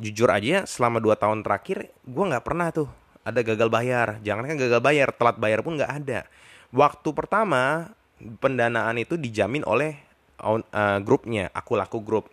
jujur 0.00 0.32
aja 0.32 0.64
selama 0.64 0.96
2 1.02 1.12
tahun 1.20 1.44
terakhir 1.44 1.92
gue 2.08 2.24
nggak 2.32 2.44
pernah 2.46 2.72
tuh 2.72 2.88
ada 3.20 3.42
gagal 3.44 3.68
bayar. 3.68 4.16
Jangan 4.24 4.48
kan 4.48 4.56
gagal 4.56 4.80
bayar, 4.80 5.12
telat 5.12 5.36
bayar 5.36 5.60
pun 5.60 5.76
nggak 5.76 5.92
ada. 5.92 6.24
Waktu 6.72 7.08
pertama 7.12 7.92
pendanaan 8.16 8.96
itu 9.00 9.20
dijamin 9.20 9.64
oleh 9.66 9.96
uh, 10.40 10.60
grupnya, 11.04 11.52
aku 11.52 11.76
laku 11.76 12.00
grup 12.00 12.32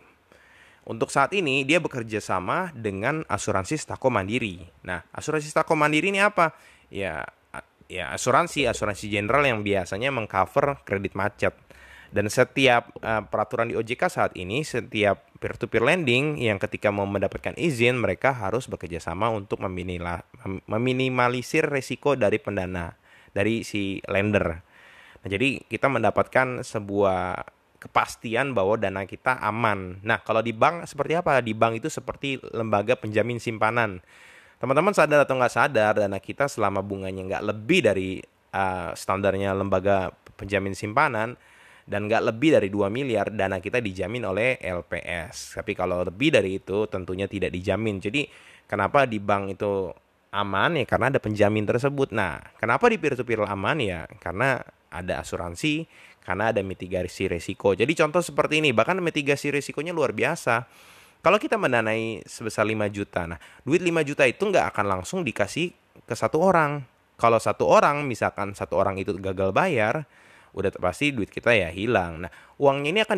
untuk 0.84 1.08
saat 1.08 1.32
ini 1.32 1.64
dia 1.64 1.80
bekerja 1.80 2.20
sama 2.20 2.68
dengan 2.76 3.24
asuransi 3.32 3.80
Stako 3.80 4.12
Mandiri. 4.12 4.60
Nah, 4.84 5.00
asuransi 5.16 5.48
Stako 5.48 5.80
Mandiri 5.80 6.12
ini 6.12 6.20
apa? 6.20 6.52
Ya, 6.92 7.24
ya 7.88 8.12
asuransi 8.12 8.68
asuransi 8.68 9.08
general 9.08 9.48
yang 9.48 9.64
biasanya 9.64 10.12
mengcover 10.12 10.84
kredit 10.84 11.16
macet. 11.16 11.56
Dan 12.14 12.30
setiap 12.30 12.94
uh, 13.02 13.26
peraturan 13.26 13.72
di 13.72 13.80
OJK 13.80 14.02
saat 14.06 14.34
ini, 14.38 14.62
setiap 14.62 15.34
peer-to-peer 15.40 15.82
lending 15.82 16.38
yang 16.38 16.62
ketika 16.62 16.94
mau 16.94 17.10
mendapatkan 17.10 17.58
izin, 17.58 17.98
mereka 17.98 18.36
harus 18.36 18.70
bekerja 18.70 19.02
sama 19.02 19.34
untuk 19.34 19.64
meminimalisir 20.70 21.66
resiko 21.66 22.14
dari 22.14 22.38
pendana, 22.38 22.94
dari 23.34 23.66
si 23.66 23.98
lender. 24.06 24.62
Nah, 25.24 25.30
jadi 25.32 25.64
kita 25.72 25.88
mendapatkan 25.88 26.68
sebuah 26.68 27.48
kepastian 27.80 28.52
bahwa 28.52 28.80
dana 28.80 29.04
kita 29.08 29.40
aman. 29.40 30.00
Nah, 30.04 30.20
kalau 30.24 30.40
di 30.40 30.52
bank 30.52 30.88
seperti 30.88 31.20
apa? 31.20 31.40
Di 31.40 31.56
bank 31.56 31.84
itu 31.84 31.88
seperti 31.92 32.40
lembaga 32.52 32.96
penjamin 33.00 33.40
simpanan. 33.40 34.04
Teman-teman 34.60 34.96
sadar 34.96 35.28
atau 35.28 35.36
nggak 35.36 35.52
sadar, 35.52 36.00
dana 36.00 36.20
kita 36.20 36.48
selama 36.48 36.80
bunganya 36.80 37.28
nggak 37.28 37.44
lebih 37.44 37.80
dari 37.84 38.24
uh, 38.56 38.96
standarnya 38.96 39.52
lembaga 39.52 40.16
penjamin 40.40 40.72
simpanan 40.72 41.36
dan 41.84 42.08
nggak 42.08 42.24
lebih 42.24 42.56
dari 42.56 42.72
2 42.72 42.88
miliar, 42.88 43.28
dana 43.28 43.60
kita 43.60 43.84
dijamin 43.84 44.24
oleh 44.24 44.56
LPS. 44.64 45.60
Tapi 45.60 45.76
kalau 45.76 46.08
lebih 46.08 46.32
dari 46.32 46.64
itu 46.64 46.88
tentunya 46.88 47.28
tidak 47.28 47.52
dijamin. 47.52 48.00
Jadi 48.00 48.24
kenapa 48.64 49.04
di 49.04 49.20
bank 49.20 49.60
itu 49.60 49.92
aman 50.34 50.80
ya 50.80 50.86
karena 50.88 51.12
ada 51.12 51.20
penjamin 51.20 51.68
tersebut. 51.68 52.16
Nah, 52.16 52.40
kenapa 52.56 52.88
di 52.88 52.96
peer 52.96 53.20
to 53.20 53.28
peer 53.28 53.44
aman 53.44 53.84
ya? 53.84 54.08
Karena 54.24 54.64
ada 54.94 55.20
asuransi, 55.20 55.90
karena 56.22 56.54
ada 56.54 56.62
mitigasi 56.62 57.26
resiko. 57.28 57.74
Jadi 57.74 57.92
contoh 57.98 58.22
seperti 58.22 58.62
ini, 58.62 58.72
bahkan 58.72 59.02
mitigasi 59.02 59.50
resikonya 59.50 59.92
luar 59.92 60.14
biasa. 60.14 60.70
Kalau 61.24 61.40
kita 61.40 61.56
mendanai 61.56 62.22
sebesar 62.28 62.68
5 62.68 62.88
juta, 62.92 63.26
nah 63.26 63.40
duit 63.64 63.80
5 63.80 64.04
juta 64.04 64.28
itu 64.28 64.44
nggak 64.44 64.76
akan 64.76 64.86
langsung 65.00 65.24
dikasih 65.24 65.72
ke 66.04 66.16
satu 66.16 66.40
orang. 66.44 66.84
Kalau 67.16 67.40
satu 67.40 67.64
orang, 67.64 68.04
misalkan 68.04 68.52
satu 68.52 68.76
orang 68.76 69.00
itu 69.00 69.16
gagal 69.16 69.56
bayar, 69.56 70.04
udah 70.52 70.70
pasti 70.84 71.16
duit 71.16 71.32
kita 71.32 71.56
ya 71.56 71.72
hilang. 71.72 72.28
Nah, 72.28 72.32
uangnya 72.60 72.90
ini 72.92 73.00
akan 73.02 73.18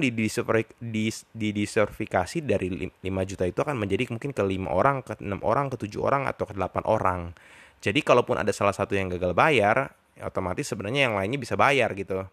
didisertifikasi 1.33 2.37
dari 2.45 2.67
5 2.85 3.25
juta 3.25 3.43
itu 3.49 3.59
akan 3.59 3.73
menjadi 3.73 4.05
mungkin 4.13 4.31
ke 4.31 4.43
5 4.45 4.69
orang, 4.69 5.01
ke 5.01 5.17
6 5.17 5.41
orang, 5.41 5.73
ke 5.73 5.77
7 5.81 5.97
orang, 5.99 6.29
atau 6.29 6.45
ke 6.45 6.53
8 6.53 6.85
orang. 6.85 7.33
Jadi 7.81 7.99
kalaupun 8.05 8.37
ada 8.37 8.53
salah 8.53 8.71
satu 8.71 8.93
yang 8.93 9.09
gagal 9.09 9.33
bayar, 9.33 9.91
otomatis 10.23 10.67
sebenarnya 10.67 11.11
yang 11.11 11.15
lainnya 11.17 11.39
bisa 11.39 11.55
bayar 11.59 11.91
gitu. 11.97 12.23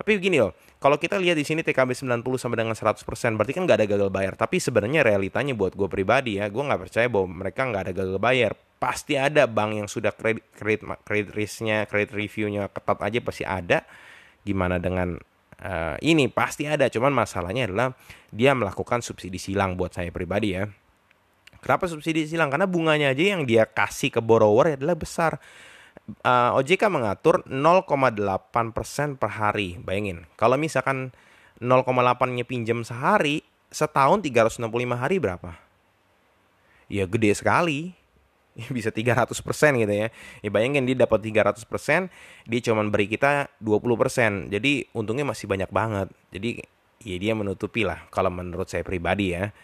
Tapi 0.00 0.16
begini 0.16 0.40
loh, 0.40 0.56
kalau 0.80 0.96
kita 0.96 1.20
lihat 1.20 1.36
di 1.36 1.44
sini 1.44 1.60
TKB 1.60 1.92
90 1.92 2.24
sama 2.40 2.56
dengan 2.56 2.72
100%, 2.72 3.04
berarti 3.36 3.52
kan 3.52 3.68
nggak 3.68 3.78
ada 3.84 3.86
gagal 3.86 4.08
bayar. 4.08 4.32
Tapi 4.32 4.56
sebenarnya 4.56 5.04
realitanya 5.04 5.52
buat 5.52 5.76
gue 5.76 5.88
pribadi 5.92 6.40
ya, 6.40 6.48
gue 6.48 6.62
nggak 6.64 6.88
percaya 6.88 7.06
bahwa 7.12 7.44
mereka 7.44 7.68
nggak 7.68 7.82
ada 7.84 7.92
gagal 7.92 8.16
bayar. 8.16 8.56
Pasti 8.80 9.20
ada 9.20 9.44
bank 9.44 9.76
yang 9.76 9.88
sudah 9.92 10.16
kredit 10.16 10.48
kredit 10.56 10.88
kredit 11.04 11.28
risknya, 11.36 11.84
kredit 11.84 12.16
reviewnya 12.16 12.72
ketat 12.72 12.96
aja 13.04 13.18
pasti 13.20 13.44
ada. 13.44 13.84
Gimana 14.40 14.80
dengan 14.80 15.20
uh, 15.60 15.96
ini 16.00 16.26
pasti 16.32 16.64
ada 16.64 16.88
cuman 16.88 17.12
masalahnya 17.12 17.68
adalah 17.68 17.92
dia 18.32 18.56
melakukan 18.56 19.04
subsidi 19.04 19.36
silang 19.36 19.76
buat 19.76 19.92
saya 19.92 20.08
pribadi 20.10 20.56
ya 20.56 20.68
kenapa 21.60 21.86
subsidi 21.86 22.24
silang 22.24 22.48
karena 22.48 22.66
bunganya 22.66 23.12
aja 23.12 23.36
yang 23.36 23.44
dia 23.44 23.68
kasih 23.68 24.08
ke 24.08 24.20
borrower 24.24 24.76
adalah 24.76 24.96
besar 24.96 25.36
uh, 26.22 26.58
OJK 26.58 26.90
mengatur 26.90 27.42
0,8% 27.46 29.16
per 29.16 29.30
hari 29.30 29.78
bayangin 29.82 30.26
kalau 30.34 30.60
misalkan 30.60 31.14
0,8-nya 31.60 32.44
pinjam 32.48 32.82
sehari 32.86 33.44
setahun 33.70 34.24
365 34.24 34.66
hari 34.94 35.16
berapa 35.22 35.56
ya 36.90 37.06
gede 37.06 37.30
sekali 37.38 38.00
bisa 38.76 38.90
300% 38.90 39.30
gitu 39.80 39.94
ya. 39.94 40.08
Ya 40.42 40.50
bayangin 40.50 40.84
dia 40.84 40.96
dapat 40.98 41.22
300%, 41.22 41.64
dia 42.46 42.60
cuma 42.66 42.82
beri 42.88 43.06
kita 43.06 43.48
20%. 43.62 44.52
Jadi 44.52 44.90
untungnya 44.92 45.24
masih 45.26 45.46
banyak 45.46 45.70
banget. 45.70 46.08
Jadi 46.34 46.60
ya 47.00 47.16
dia 47.16 47.32
menutupi 47.32 47.86
lah 47.86 48.04
kalau 48.12 48.28
menurut 48.28 48.68
saya 48.68 48.84
pribadi 48.84 49.32
ya. 49.32 49.54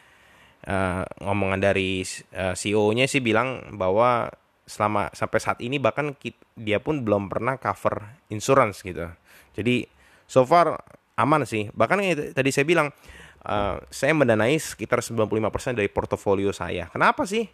Uh, 0.66 1.06
ngomongan 1.22 1.62
dari 1.62 2.02
uh, 2.34 2.50
eh, 2.50 2.54
CEO-nya 2.58 3.06
sih 3.06 3.22
bilang 3.22 3.78
bahwa 3.78 4.34
selama 4.66 5.14
sampai 5.14 5.38
saat 5.38 5.58
ini 5.62 5.78
bahkan 5.78 6.12
kita, 6.18 6.42
dia 6.58 6.82
pun 6.82 7.06
belum 7.06 7.30
pernah 7.30 7.54
cover 7.56 8.02
insurance 8.28 8.82
gitu. 8.82 9.06
Jadi 9.54 9.86
so 10.26 10.42
far 10.42 10.82
aman 11.16 11.46
sih. 11.46 11.70
Bahkan 11.70 11.96
yang 12.02 12.34
tadi 12.34 12.50
saya 12.50 12.66
bilang 12.66 12.90
uh, 13.46 13.78
saya 13.88 14.12
mendanai 14.12 14.58
sekitar 14.58 15.00
95% 15.00 15.78
dari 15.78 15.86
portofolio 15.86 16.50
saya. 16.50 16.90
Kenapa 16.90 17.24
sih? 17.24 17.46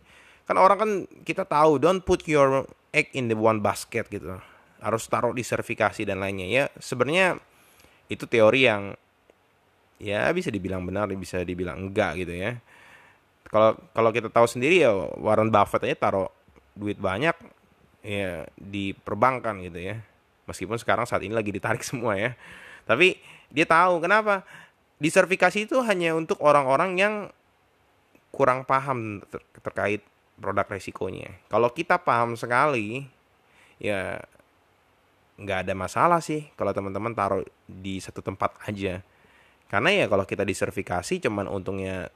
kan 0.47 0.57
orang 0.59 0.78
kan 0.78 0.90
kita 1.23 1.47
tahu 1.47 1.78
don't 1.78 2.02
put 2.02 2.26
your 2.26 2.66
egg 2.90 3.11
in 3.14 3.31
the 3.31 3.38
one 3.38 3.62
basket 3.62 4.11
gitu 4.11 4.38
harus 4.83 5.07
taruh 5.07 5.31
di 5.31 5.47
sertifikasi 5.47 6.02
dan 6.02 6.19
lainnya 6.19 6.47
ya 6.50 6.64
sebenarnya 6.83 7.38
itu 8.11 8.26
teori 8.26 8.66
yang 8.66 8.92
ya 10.02 10.26
bisa 10.35 10.50
dibilang 10.50 10.83
benar 10.83 11.07
bisa 11.14 11.47
dibilang 11.47 11.88
enggak 11.88 12.19
gitu 12.19 12.35
ya 12.35 12.59
kalau 13.47 13.78
kalau 13.95 14.11
kita 14.11 14.26
tahu 14.26 14.47
sendiri 14.50 14.83
ya 14.83 14.90
Warren 15.23 15.54
Buffett 15.54 15.87
aja 15.87 16.11
taruh 16.11 16.28
duit 16.72 16.96
banyak 16.96 17.36
ya 18.02 18.48
di 18.58 18.96
perbankan 18.96 19.62
gitu 19.62 19.78
ya 19.78 20.00
meskipun 20.48 20.76
sekarang 20.80 21.06
saat 21.06 21.22
ini 21.22 21.32
lagi 21.32 21.54
ditarik 21.54 21.84
semua 21.88 22.18
ya 22.18 22.34
tapi 22.88 23.20
dia 23.52 23.68
tahu 23.68 24.02
kenapa 24.02 24.42
disertifikasi 25.02 25.66
itu 25.66 25.82
hanya 25.82 26.14
untuk 26.14 26.38
orang-orang 26.38 26.90
yang 26.94 27.14
kurang 28.32 28.64
paham 28.64 29.20
ter 29.28 29.42
terkait 29.60 30.02
produk 30.40 30.66
resikonya. 30.66 31.36
Kalau 31.46 31.70
kita 31.70 32.00
paham 32.00 32.34
sekali, 32.34 33.06
ya 33.78 34.18
nggak 35.38 35.68
ada 35.68 35.74
masalah 35.74 36.20
sih 36.22 36.46
kalau 36.54 36.70
teman-teman 36.70 37.14
taruh 37.14 37.42
di 37.68 38.00
satu 38.00 38.24
tempat 38.24 38.56
aja. 38.66 39.04
Karena 39.68 39.90
ya 39.92 40.04
kalau 40.08 40.24
kita 40.24 40.44
disertifikasi 40.44 41.22
cuman 41.22 41.48
untungnya 41.48 42.08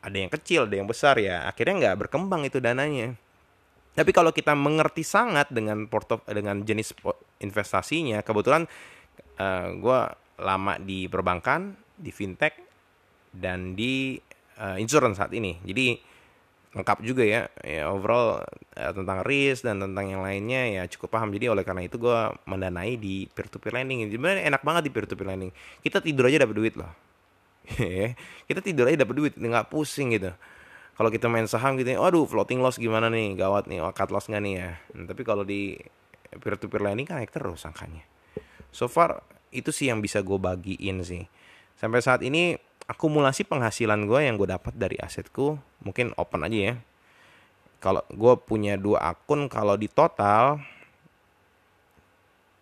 ada 0.00 0.16
yang 0.16 0.32
kecil, 0.32 0.68
ada 0.68 0.76
yang 0.76 0.88
besar 0.88 1.16
ya, 1.20 1.44
akhirnya 1.48 1.74
nggak 1.86 2.08
berkembang 2.08 2.44
itu 2.44 2.60
dananya. 2.60 3.16
Tapi 3.98 4.14
kalau 4.14 4.30
kita 4.30 4.54
mengerti 4.54 5.02
sangat 5.02 5.50
dengan 5.50 5.90
porto 5.90 6.22
dengan 6.30 6.62
jenis 6.62 6.94
investasinya, 7.42 8.22
kebetulan 8.22 8.62
uh, 8.62 9.42
eh, 9.42 9.68
gue 9.74 10.00
lama 10.38 10.78
di 10.78 11.10
perbankan, 11.10 11.74
di 11.98 12.14
fintech, 12.14 12.54
dan 13.34 13.74
di 13.74 14.14
uh, 14.62 14.78
insurance 14.78 15.18
saat 15.18 15.34
ini. 15.34 15.58
Jadi 15.66 15.98
lengkap 16.78 17.02
juga 17.02 17.26
ya. 17.26 17.50
Ya 17.66 17.90
overall 17.90 18.46
ya, 18.78 18.94
tentang 18.94 19.26
risk 19.26 19.66
dan 19.66 19.82
tentang 19.82 20.06
yang 20.06 20.22
lainnya 20.22 20.78
ya 20.78 20.82
cukup 20.86 21.18
paham. 21.18 21.34
Jadi 21.34 21.50
oleh 21.50 21.66
karena 21.66 21.82
itu 21.82 21.98
gue 21.98 22.18
mendanai 22.46 22.94
di 22.94 23.26
peer 23.26 23.50
to 23.50 23.58
peer 23.58 23.74
lending 23.82 24.06
sebenarnya 24.14 24.46
enak 24.46 24.62
banget 24.62 24.86
di 24.86 24.90
peer 24.94 25.10
to 25.10 25.18
peer 25.18 25.26
lending. 25.26 25.50
Kita 25.82 25.98
tidur 25.98 26.30
aja 26.30 26.46
dapat 26.46 26.54
duit 26.54 26.74
loh. 26.78 26.92
Kita 28.48 28.62
tidur 28.62 28.86
aja 28.86 29.02
dapat 29.02 29.14
duit 29.18 29.34
nggak 29.34 29.74
pusing 29.74 30.14
gitu 30.14 30.30
kalau 30.98 31.14
kita 31.14 31.30
main 31.30 31.46
saham 31.46 31.78
gitu 31.78 31.94
ya, 31.94 32.02
aduh 32.02 32.26
floating 32.26 32.58
loss 32.58 32.74
gimana 32.74 33.06
nih? 33.06 33.38
Gawat 33.38 33.70
nih 33.70 33.78
oh, 33.78 33.94
loss 33.94 34.26
nggak 34.26 34.42
nih 34.42 34.54
ya? 34.58 34.70
Nah, 34.98 35.06
tapi 35.06 35.22
kalau 35.22 35.46
di 35.46 35.78
peer 36.42 36.58
to 36.58 36.66
peer 36.66 36.82
lending 36.82 37.06
kan 37.06 37.22
naik 37.22 37.30
terus 37.30 37.62
angkanya. 37.62 38.02
So 38.74 38.90
far 38.90 39.22
itu 39.54 39.70
sih 39.70 39.94
yang 39.94 40.02
bisa 40.02 40.26
gue 40.26 40.34
bagiin 40.34 41.06
sih. 41.06 41.30
Sampai 41.78 42.02
saat 42.02 42.26
ini 42.26 42.58
akumulasi 42.90 43.46
penghasilan 43.46 44.10
gue 44.10 44.26
yang 44.26 44.34
gue 44.34 44.50
dapat 44.50 44.74
dari 44.74 44.98
asetku 44.98 45.54
mungkin 45.86 46.10
open 46.18 46.42
aja 46.42 46.58
ya. 46.58 46.74
Kalau 47.78 48.02
gue 48.10 48.34
punya 48.42 48.74
dua 48.74 49.14
akun 49.14 49.46
kalau 49.46 49.78
di 49.78 49.86
total 49.86 50.58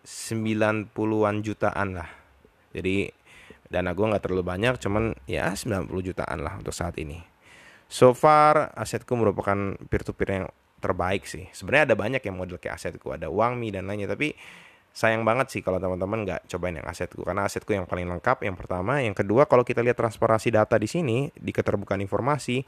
90-an 0.04 1.40
jutaan 1.40 1.88
lah. 1.96 2.10
Jadi 2.76 3.08
dana 3.72 3.96
gue 3.96 4.04
nggak 4.12 4.28
terlalu 4.28 4.44
banyak 4.44 4.76
cuman 4.76 5.16
ya 5.24 5.56
90 5.56 5.88
jutaan 6.04 6.44
lah 6.44 6.60
untuk 6.60 6.76
saat 6.76 7.00
ini 7.00 7.35
so 7.86 8.12
far 8.12 8.74
asetku 8.74 9.14
merupakan 9.14 9.78
peer 9.86 10.02
to 10.02 10.12
peer 10.12 10.42
yang 10.42 10.46
terbaik 10.82 11.24
sih. 11.24 11.48
Sebenarnya 11.50 11.92
ada 11.92 11.96
banyak 11.96 12.22
yang 12.22 12.36
model 12.36 12.60
kayak 12.60 12.78
asetku. 12.78 13.10
Ada 13.10 13.32
uang 13.32 13.58
mi 13.58 13.72
dan 13.72 13.88
lainnya. 13.88 14.06
Tapi 14.12 14.36
sayang 14.96 15.28
banget 15.28 15.52
sih 15.52 15.60
kalau 15.60 15.76
teman-teman 15.76 16.24
nggak 16.24 16.40
cobain 16.48 16.76
yang 16.76 16.86
asetku. 16.86 17.24
Karena 17.24 17.48
asetku 17.48 17.72
yang 17.72 17.88
paling 17.88 18.06
lengkap 18.06 18.44
yang 18.44 18.54
pertama. 18.54 19.00
Yang 19.02 19.24
kedua 19.24 19.48
kalau 19.48 19.64
kita 19.64 19.80
lihat 19.82 19.96
transparansi 19.98 20.52
data 20.52 20.76
di 20.76 20.88
sini 20.88 21.28
di 21.34 21.50
keterbukaan 21.50 22.00
informasi 22.04 22.62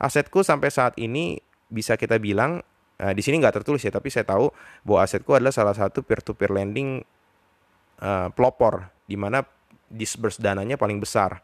asetku 0.00 0.40
sampai 0.40 0.68
saat 0.72 0.96
ini 0.96 1.38
bisa 1.70 1.94
kita 1.94 2.18
bilang 2.18 2.64
uh, 2.98 3.12
di 3.14 3.22
sini 3.22 3.38
nggak 3.38 3.62
tertulis 3.62 3.84
ya 3.84 3.94
tapi 3.94 4.10
saya 4.10 4.26
tahu 4.26 4.50
bahwa 4.82 5.06
asetku 5.06 5.30
adalah 5.38 5.54
salah 5.54 5.76
satu 5.76 6.02
peer 6.02 6.18
to 6.24 6.34
peer 6.34 6.50
lending 6.50 7.04
uh, 8.02 8.28
pelopor 8.34 8.90
di 9.06 9.14
mana 9.14 9.44
disburse 9.86 10.40
dananya 10.40 10.74
paling 10.80 10.98
besar. 10.98 11.40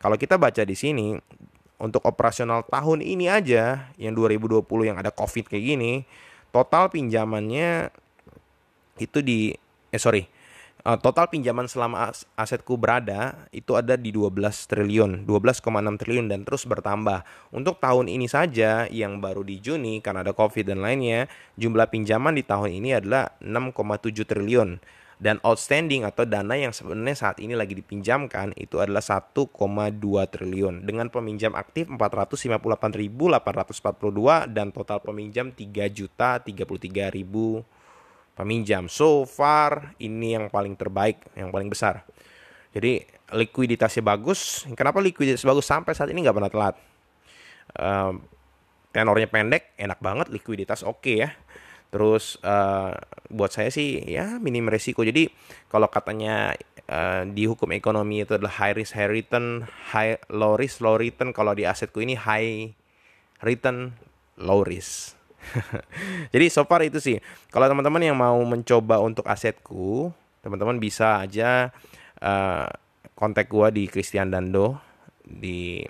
Kalau 0.00 0.16
kita 0.16 0.40
baca 0.40 0.64
di 0.64 0.72
sini 0.72 1.12
untuk 1.80 2.04
operasional 2.04 2.62
tahun 2.68 3.00
ini 3.00 3.32
aja 3.32 3.90
yang 3.96 4.12
2020 4.12 4.62
yang 4.84 5.00
ada 5.00 5.08
covid 5.08 5.48
kayak 5.48 5.64
gini 5.64 5.92
total 6.52 6.92
pinjamannya 6.92 7.88
itu 9.00 9.18
di 9.24 9.56
eh 9.90 9.98
sorry 9.98 10.28
uh, 10.84 10.98
total 11.00 11.28
pinjaman 11.28 11.68
selama 11.68 12.12
as 12.12 12.24
asetku 12.36 12.76
berada 12.76 13.48
itu 13.50 13.76
ada 13.76 13.96
di 13.96 14.12
12 14.12 14.30
triliun 14.68 15.24
12,6 15.24 16.00
triliun 16.00 16.26
dan 16.28 16.40
terus 16.44 16.64
bertambah. 16.64 17.24
Untuk 17.52 17.80
tahun 17.80 18.08
ini 18.08 18.26
saja 18.28 18.88
yang 18.88 19.20
baru 19.20 19.44
di 19.44 19.60
Juni 19.60 20.00
karena 20.00 20.24
ada 20.24 20.32
covid 20.36 20.68
dan 20.68 20.84
lainnya 20.84 21.28
jumlah 21.60 21.88
pinjaman 21.88 22.36
di 22.36 22.44
tahun 22.44 22.76
ini 22.80 23.00
adalah 23.00 23.32
6,7 23.40 24.24
triliun 24.24 24.99
dan 25.20 25.36
outstanding 25.44 26.08
atau 26.08 26.24
dana 26.24 26.56
yang 26.56 26.72
sebenarnya 26.72 27.12
saat 27.12 27.44
ini 27.44 27.52
lagi 27.52 27.76
dipinjamkan 27.76 28.56
itu 28.56 28.80
adalah 28.80 29.04
1,2 29.04 29.52
triliun 30.32 30.88
dengan 30.88 31.12
peminjam 31.12 31.52
aktif 31.52 31.92
458.842 31.92 34.48
dan 34.48 34.72
total 34.72 35.04
peminjam 35.04 35.52
3 35.52 35.60
juta 35.92 36.40
33 36.40 37.12
ribu 37.12 37.60
peminjam. 38.32 38.88
So 38.88 39.28
far 39.28 39.92
ini 40.00 40.40
yang 40.40 40.48
paling 40.48 40.72
terbaik, 40.72 41.20
yang 41.36 41.52
paling 41.52 41.68
besar. 41.68 42.00
Jadi 42.72 43.04
likuiditasnya 43.36 44.00
bagus. 44.00 44.64
Kenapa 44.72 45.04
likuiditas 45.04 45.44
bagus 45.44 45.68
sampai 45.68 45.92
saat 45.92 46.08
ini 46.08 46.24
nggak 46.24 46.36
pernah 46.40 46.48
telat? 46.48 46.80
Uh, 47.76 48.16
tenornya 48.90 49.28
pendek, 49.28 49.76
enak 49.76 50.00
banget, 50.00 50.32
likuiditas 50.32 50.80
oke 50.80 51.04
okay 51.04 51.28
ya. 51.28 51.30
Terus 51.90 52.38
uh, 52.46 52.94
buat 53.30 53.50
saya 53.50 53.70
sih 53.74 54.06
ya 54.06 54.38
minim 54.38 54.70
resiko. 54.70 55.02
Jadi 55.02 55.26
kalau 55.66 55.90
katanya 55.90 56.54
uh, 56.86 57.26
di 57.26 57.50
hukum 57.50 57.74
ekonomi 57.74 58.22
itu 58.22 58.38
adalah 58.38 58.54
high 58.62 58.74
risk 58.78 58.94
high 58.94 59.10
return, 59.10 59.66
high 59.90 60.18
low 60.30 60.54
risk 60.54 60.82
low 60.82 60.94
return. 60.94 61.34
Kalau 61.34 61.54
di 61.54 61.66
asetku 61.66 61.98
ini 61.98 62.14
high 62.14 62.70
return 63.42 63.94
low 64.38 64.62
risk. 64.62 65.18
Jadi 66.34 66.46
so 66.52 66.62
far 66.68 66.86
itu 66.86 67.02
sih. 67.02 67.18
Kalau 67.50 67.66
teman-teman 67.66 68.02
yang 68.02 68.16
mau 68.18 68.38
mencoba 68.44 69.02
untuk 69.02 69.26
asetku, 69.26 70.14
teman-teman 70.44 70.78
bisa 70.78 71.24
aja 71.24 71.74
uh, 72.22 72.68
kontak 73.18 73.50
gua 73.50 73.74
di 73.74 73.90
Christian 73.90 74.30
Dando 74.30 74.78
di 75.24 75.82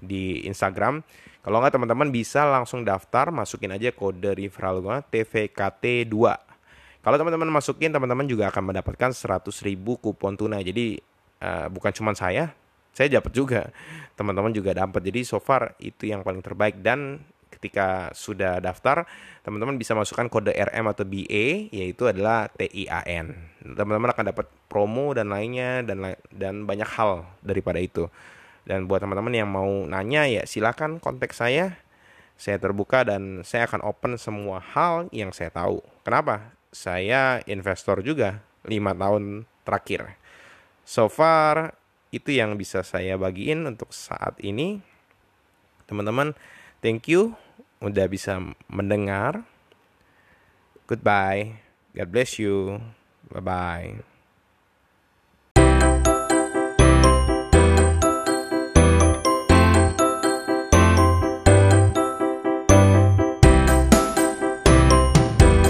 di 0.00 0.44
Instagram. 0.48 1.02
Kalau 1.40 1.56
nggak 1.64 1.72
teman-teman 1.72 2.12
bisa 2.12 2.44
langsung 2.44 2.84
daftar, 2.84 3.32
masukin 3.32 3.72
aja 3.72 3.88
kode 3.96 4.36
referral 4.36 4.84
gua 4.84 5.00
TVKT2. 5.08 6.16
Kalau 7.00 7.16
teman-teman 7.16 7.48
masukin, 7.48 7.88
teman-teman 7.88 8.28
juga 8.28 8.52
akan 8.52 8.72
mendapatkan 8.72 9.10
100.000 9.16 9.48
kupon 9.80 10.36
tunai. 10.36 10.60
Jadi 10.60 11.00
uh, 11.40 11.72
bukan 11.72 11.96
cuma 11.96 12.12
saya, 12.12 12.52
saya 12.92 13.08
dapat 13.08 13.32
juga. 13.32 13.72
Teman-teman 14.20 14.52
juga 14.52 14.76
dapat. 14.76 15.00
Jadi 15.00 15.24
so 15.24 15.40
far 15.40 15.72
itu 15.80 16.12
yang 16.12 16.20
paling 16.20 16.44
terbaik 16.44 16.76
dan 16.84 17.24
ketika 17.50 18.12
sudah 18.12 18.60
daftar, 18.60 19.08
teman-teman 19.40 19.80
bisa 19.80 19.96
masukkan 19.96 20.28
kode 20.28 20.52
RM 20.52 20.86
atau 20.92 21.04
BA 21.08 21.72
yaitu 21.72 22.04
adalah 22.04 22.52
TIAN. 22.52 23.32
Teman-teman 23.64 24.12
akan 24.12 24.24
dapat 24.32 24.46
promo 24.68 25.16
dan 25.16 25.32
lainnya 25.32 25.80
dan 25.84 26.16
dan 26.28 26.68
banyak 26.68 26.88
hal 26.88 27.24
daripada 27.40 27.80
itu. 27.80 28.12
Dan 28.70 28.86
buat 28.86 29.02
teman-teman 29.02 29.34
yang 29.34 29.50
mau 29.50 29.66
nanya 29.66 30.30
ya 30.30 30.46
silakan 30.46 31.02
kontak 31.02 31.34
saya. 31.34 31.82
Saya 32.38 32.62
terbuka 32.62 33.02
dan 33.02 33.42
saya 33.42 33.66
akan 33.66 33.82
open 33.82 34.14
semua 34.14 34.62
hal 34.62 35.10
yang 35.10 35.34
saya 35.34 35.50
tahu. 35.50 35.82
Kenapa? 36.06 36.54
Saya 36.70 37.42
investor 37.50 37.98
juga 38.06 38.46
lima 38.62 38.94
tahun 38.94 39.42
terakhir. 39.66 40.14
So 40.86 41.10
far 41.10 41.74
itu 42.14 42.30
yang 42.30 42.54
bisa 42.54 42.86
saya 42.86 43.18
bagiin 43.18 43.66
untuk 43.66 43.90
saat 43.90 44.38
ini. 44.38 44.78
Teman-teman, 45.90 46.38
thank 46.78 47.10
you 47.10 47.34
udah 47.82 48.06
bisa 48.06 48.38
mendengar. 48.70 49.42
Goodbye. 50.86 51.58
God 51.90 52.08
bless 52.14 52.38
you. 52.38 52.78
Bye 53.34 53.42
bye. 53.42 54.09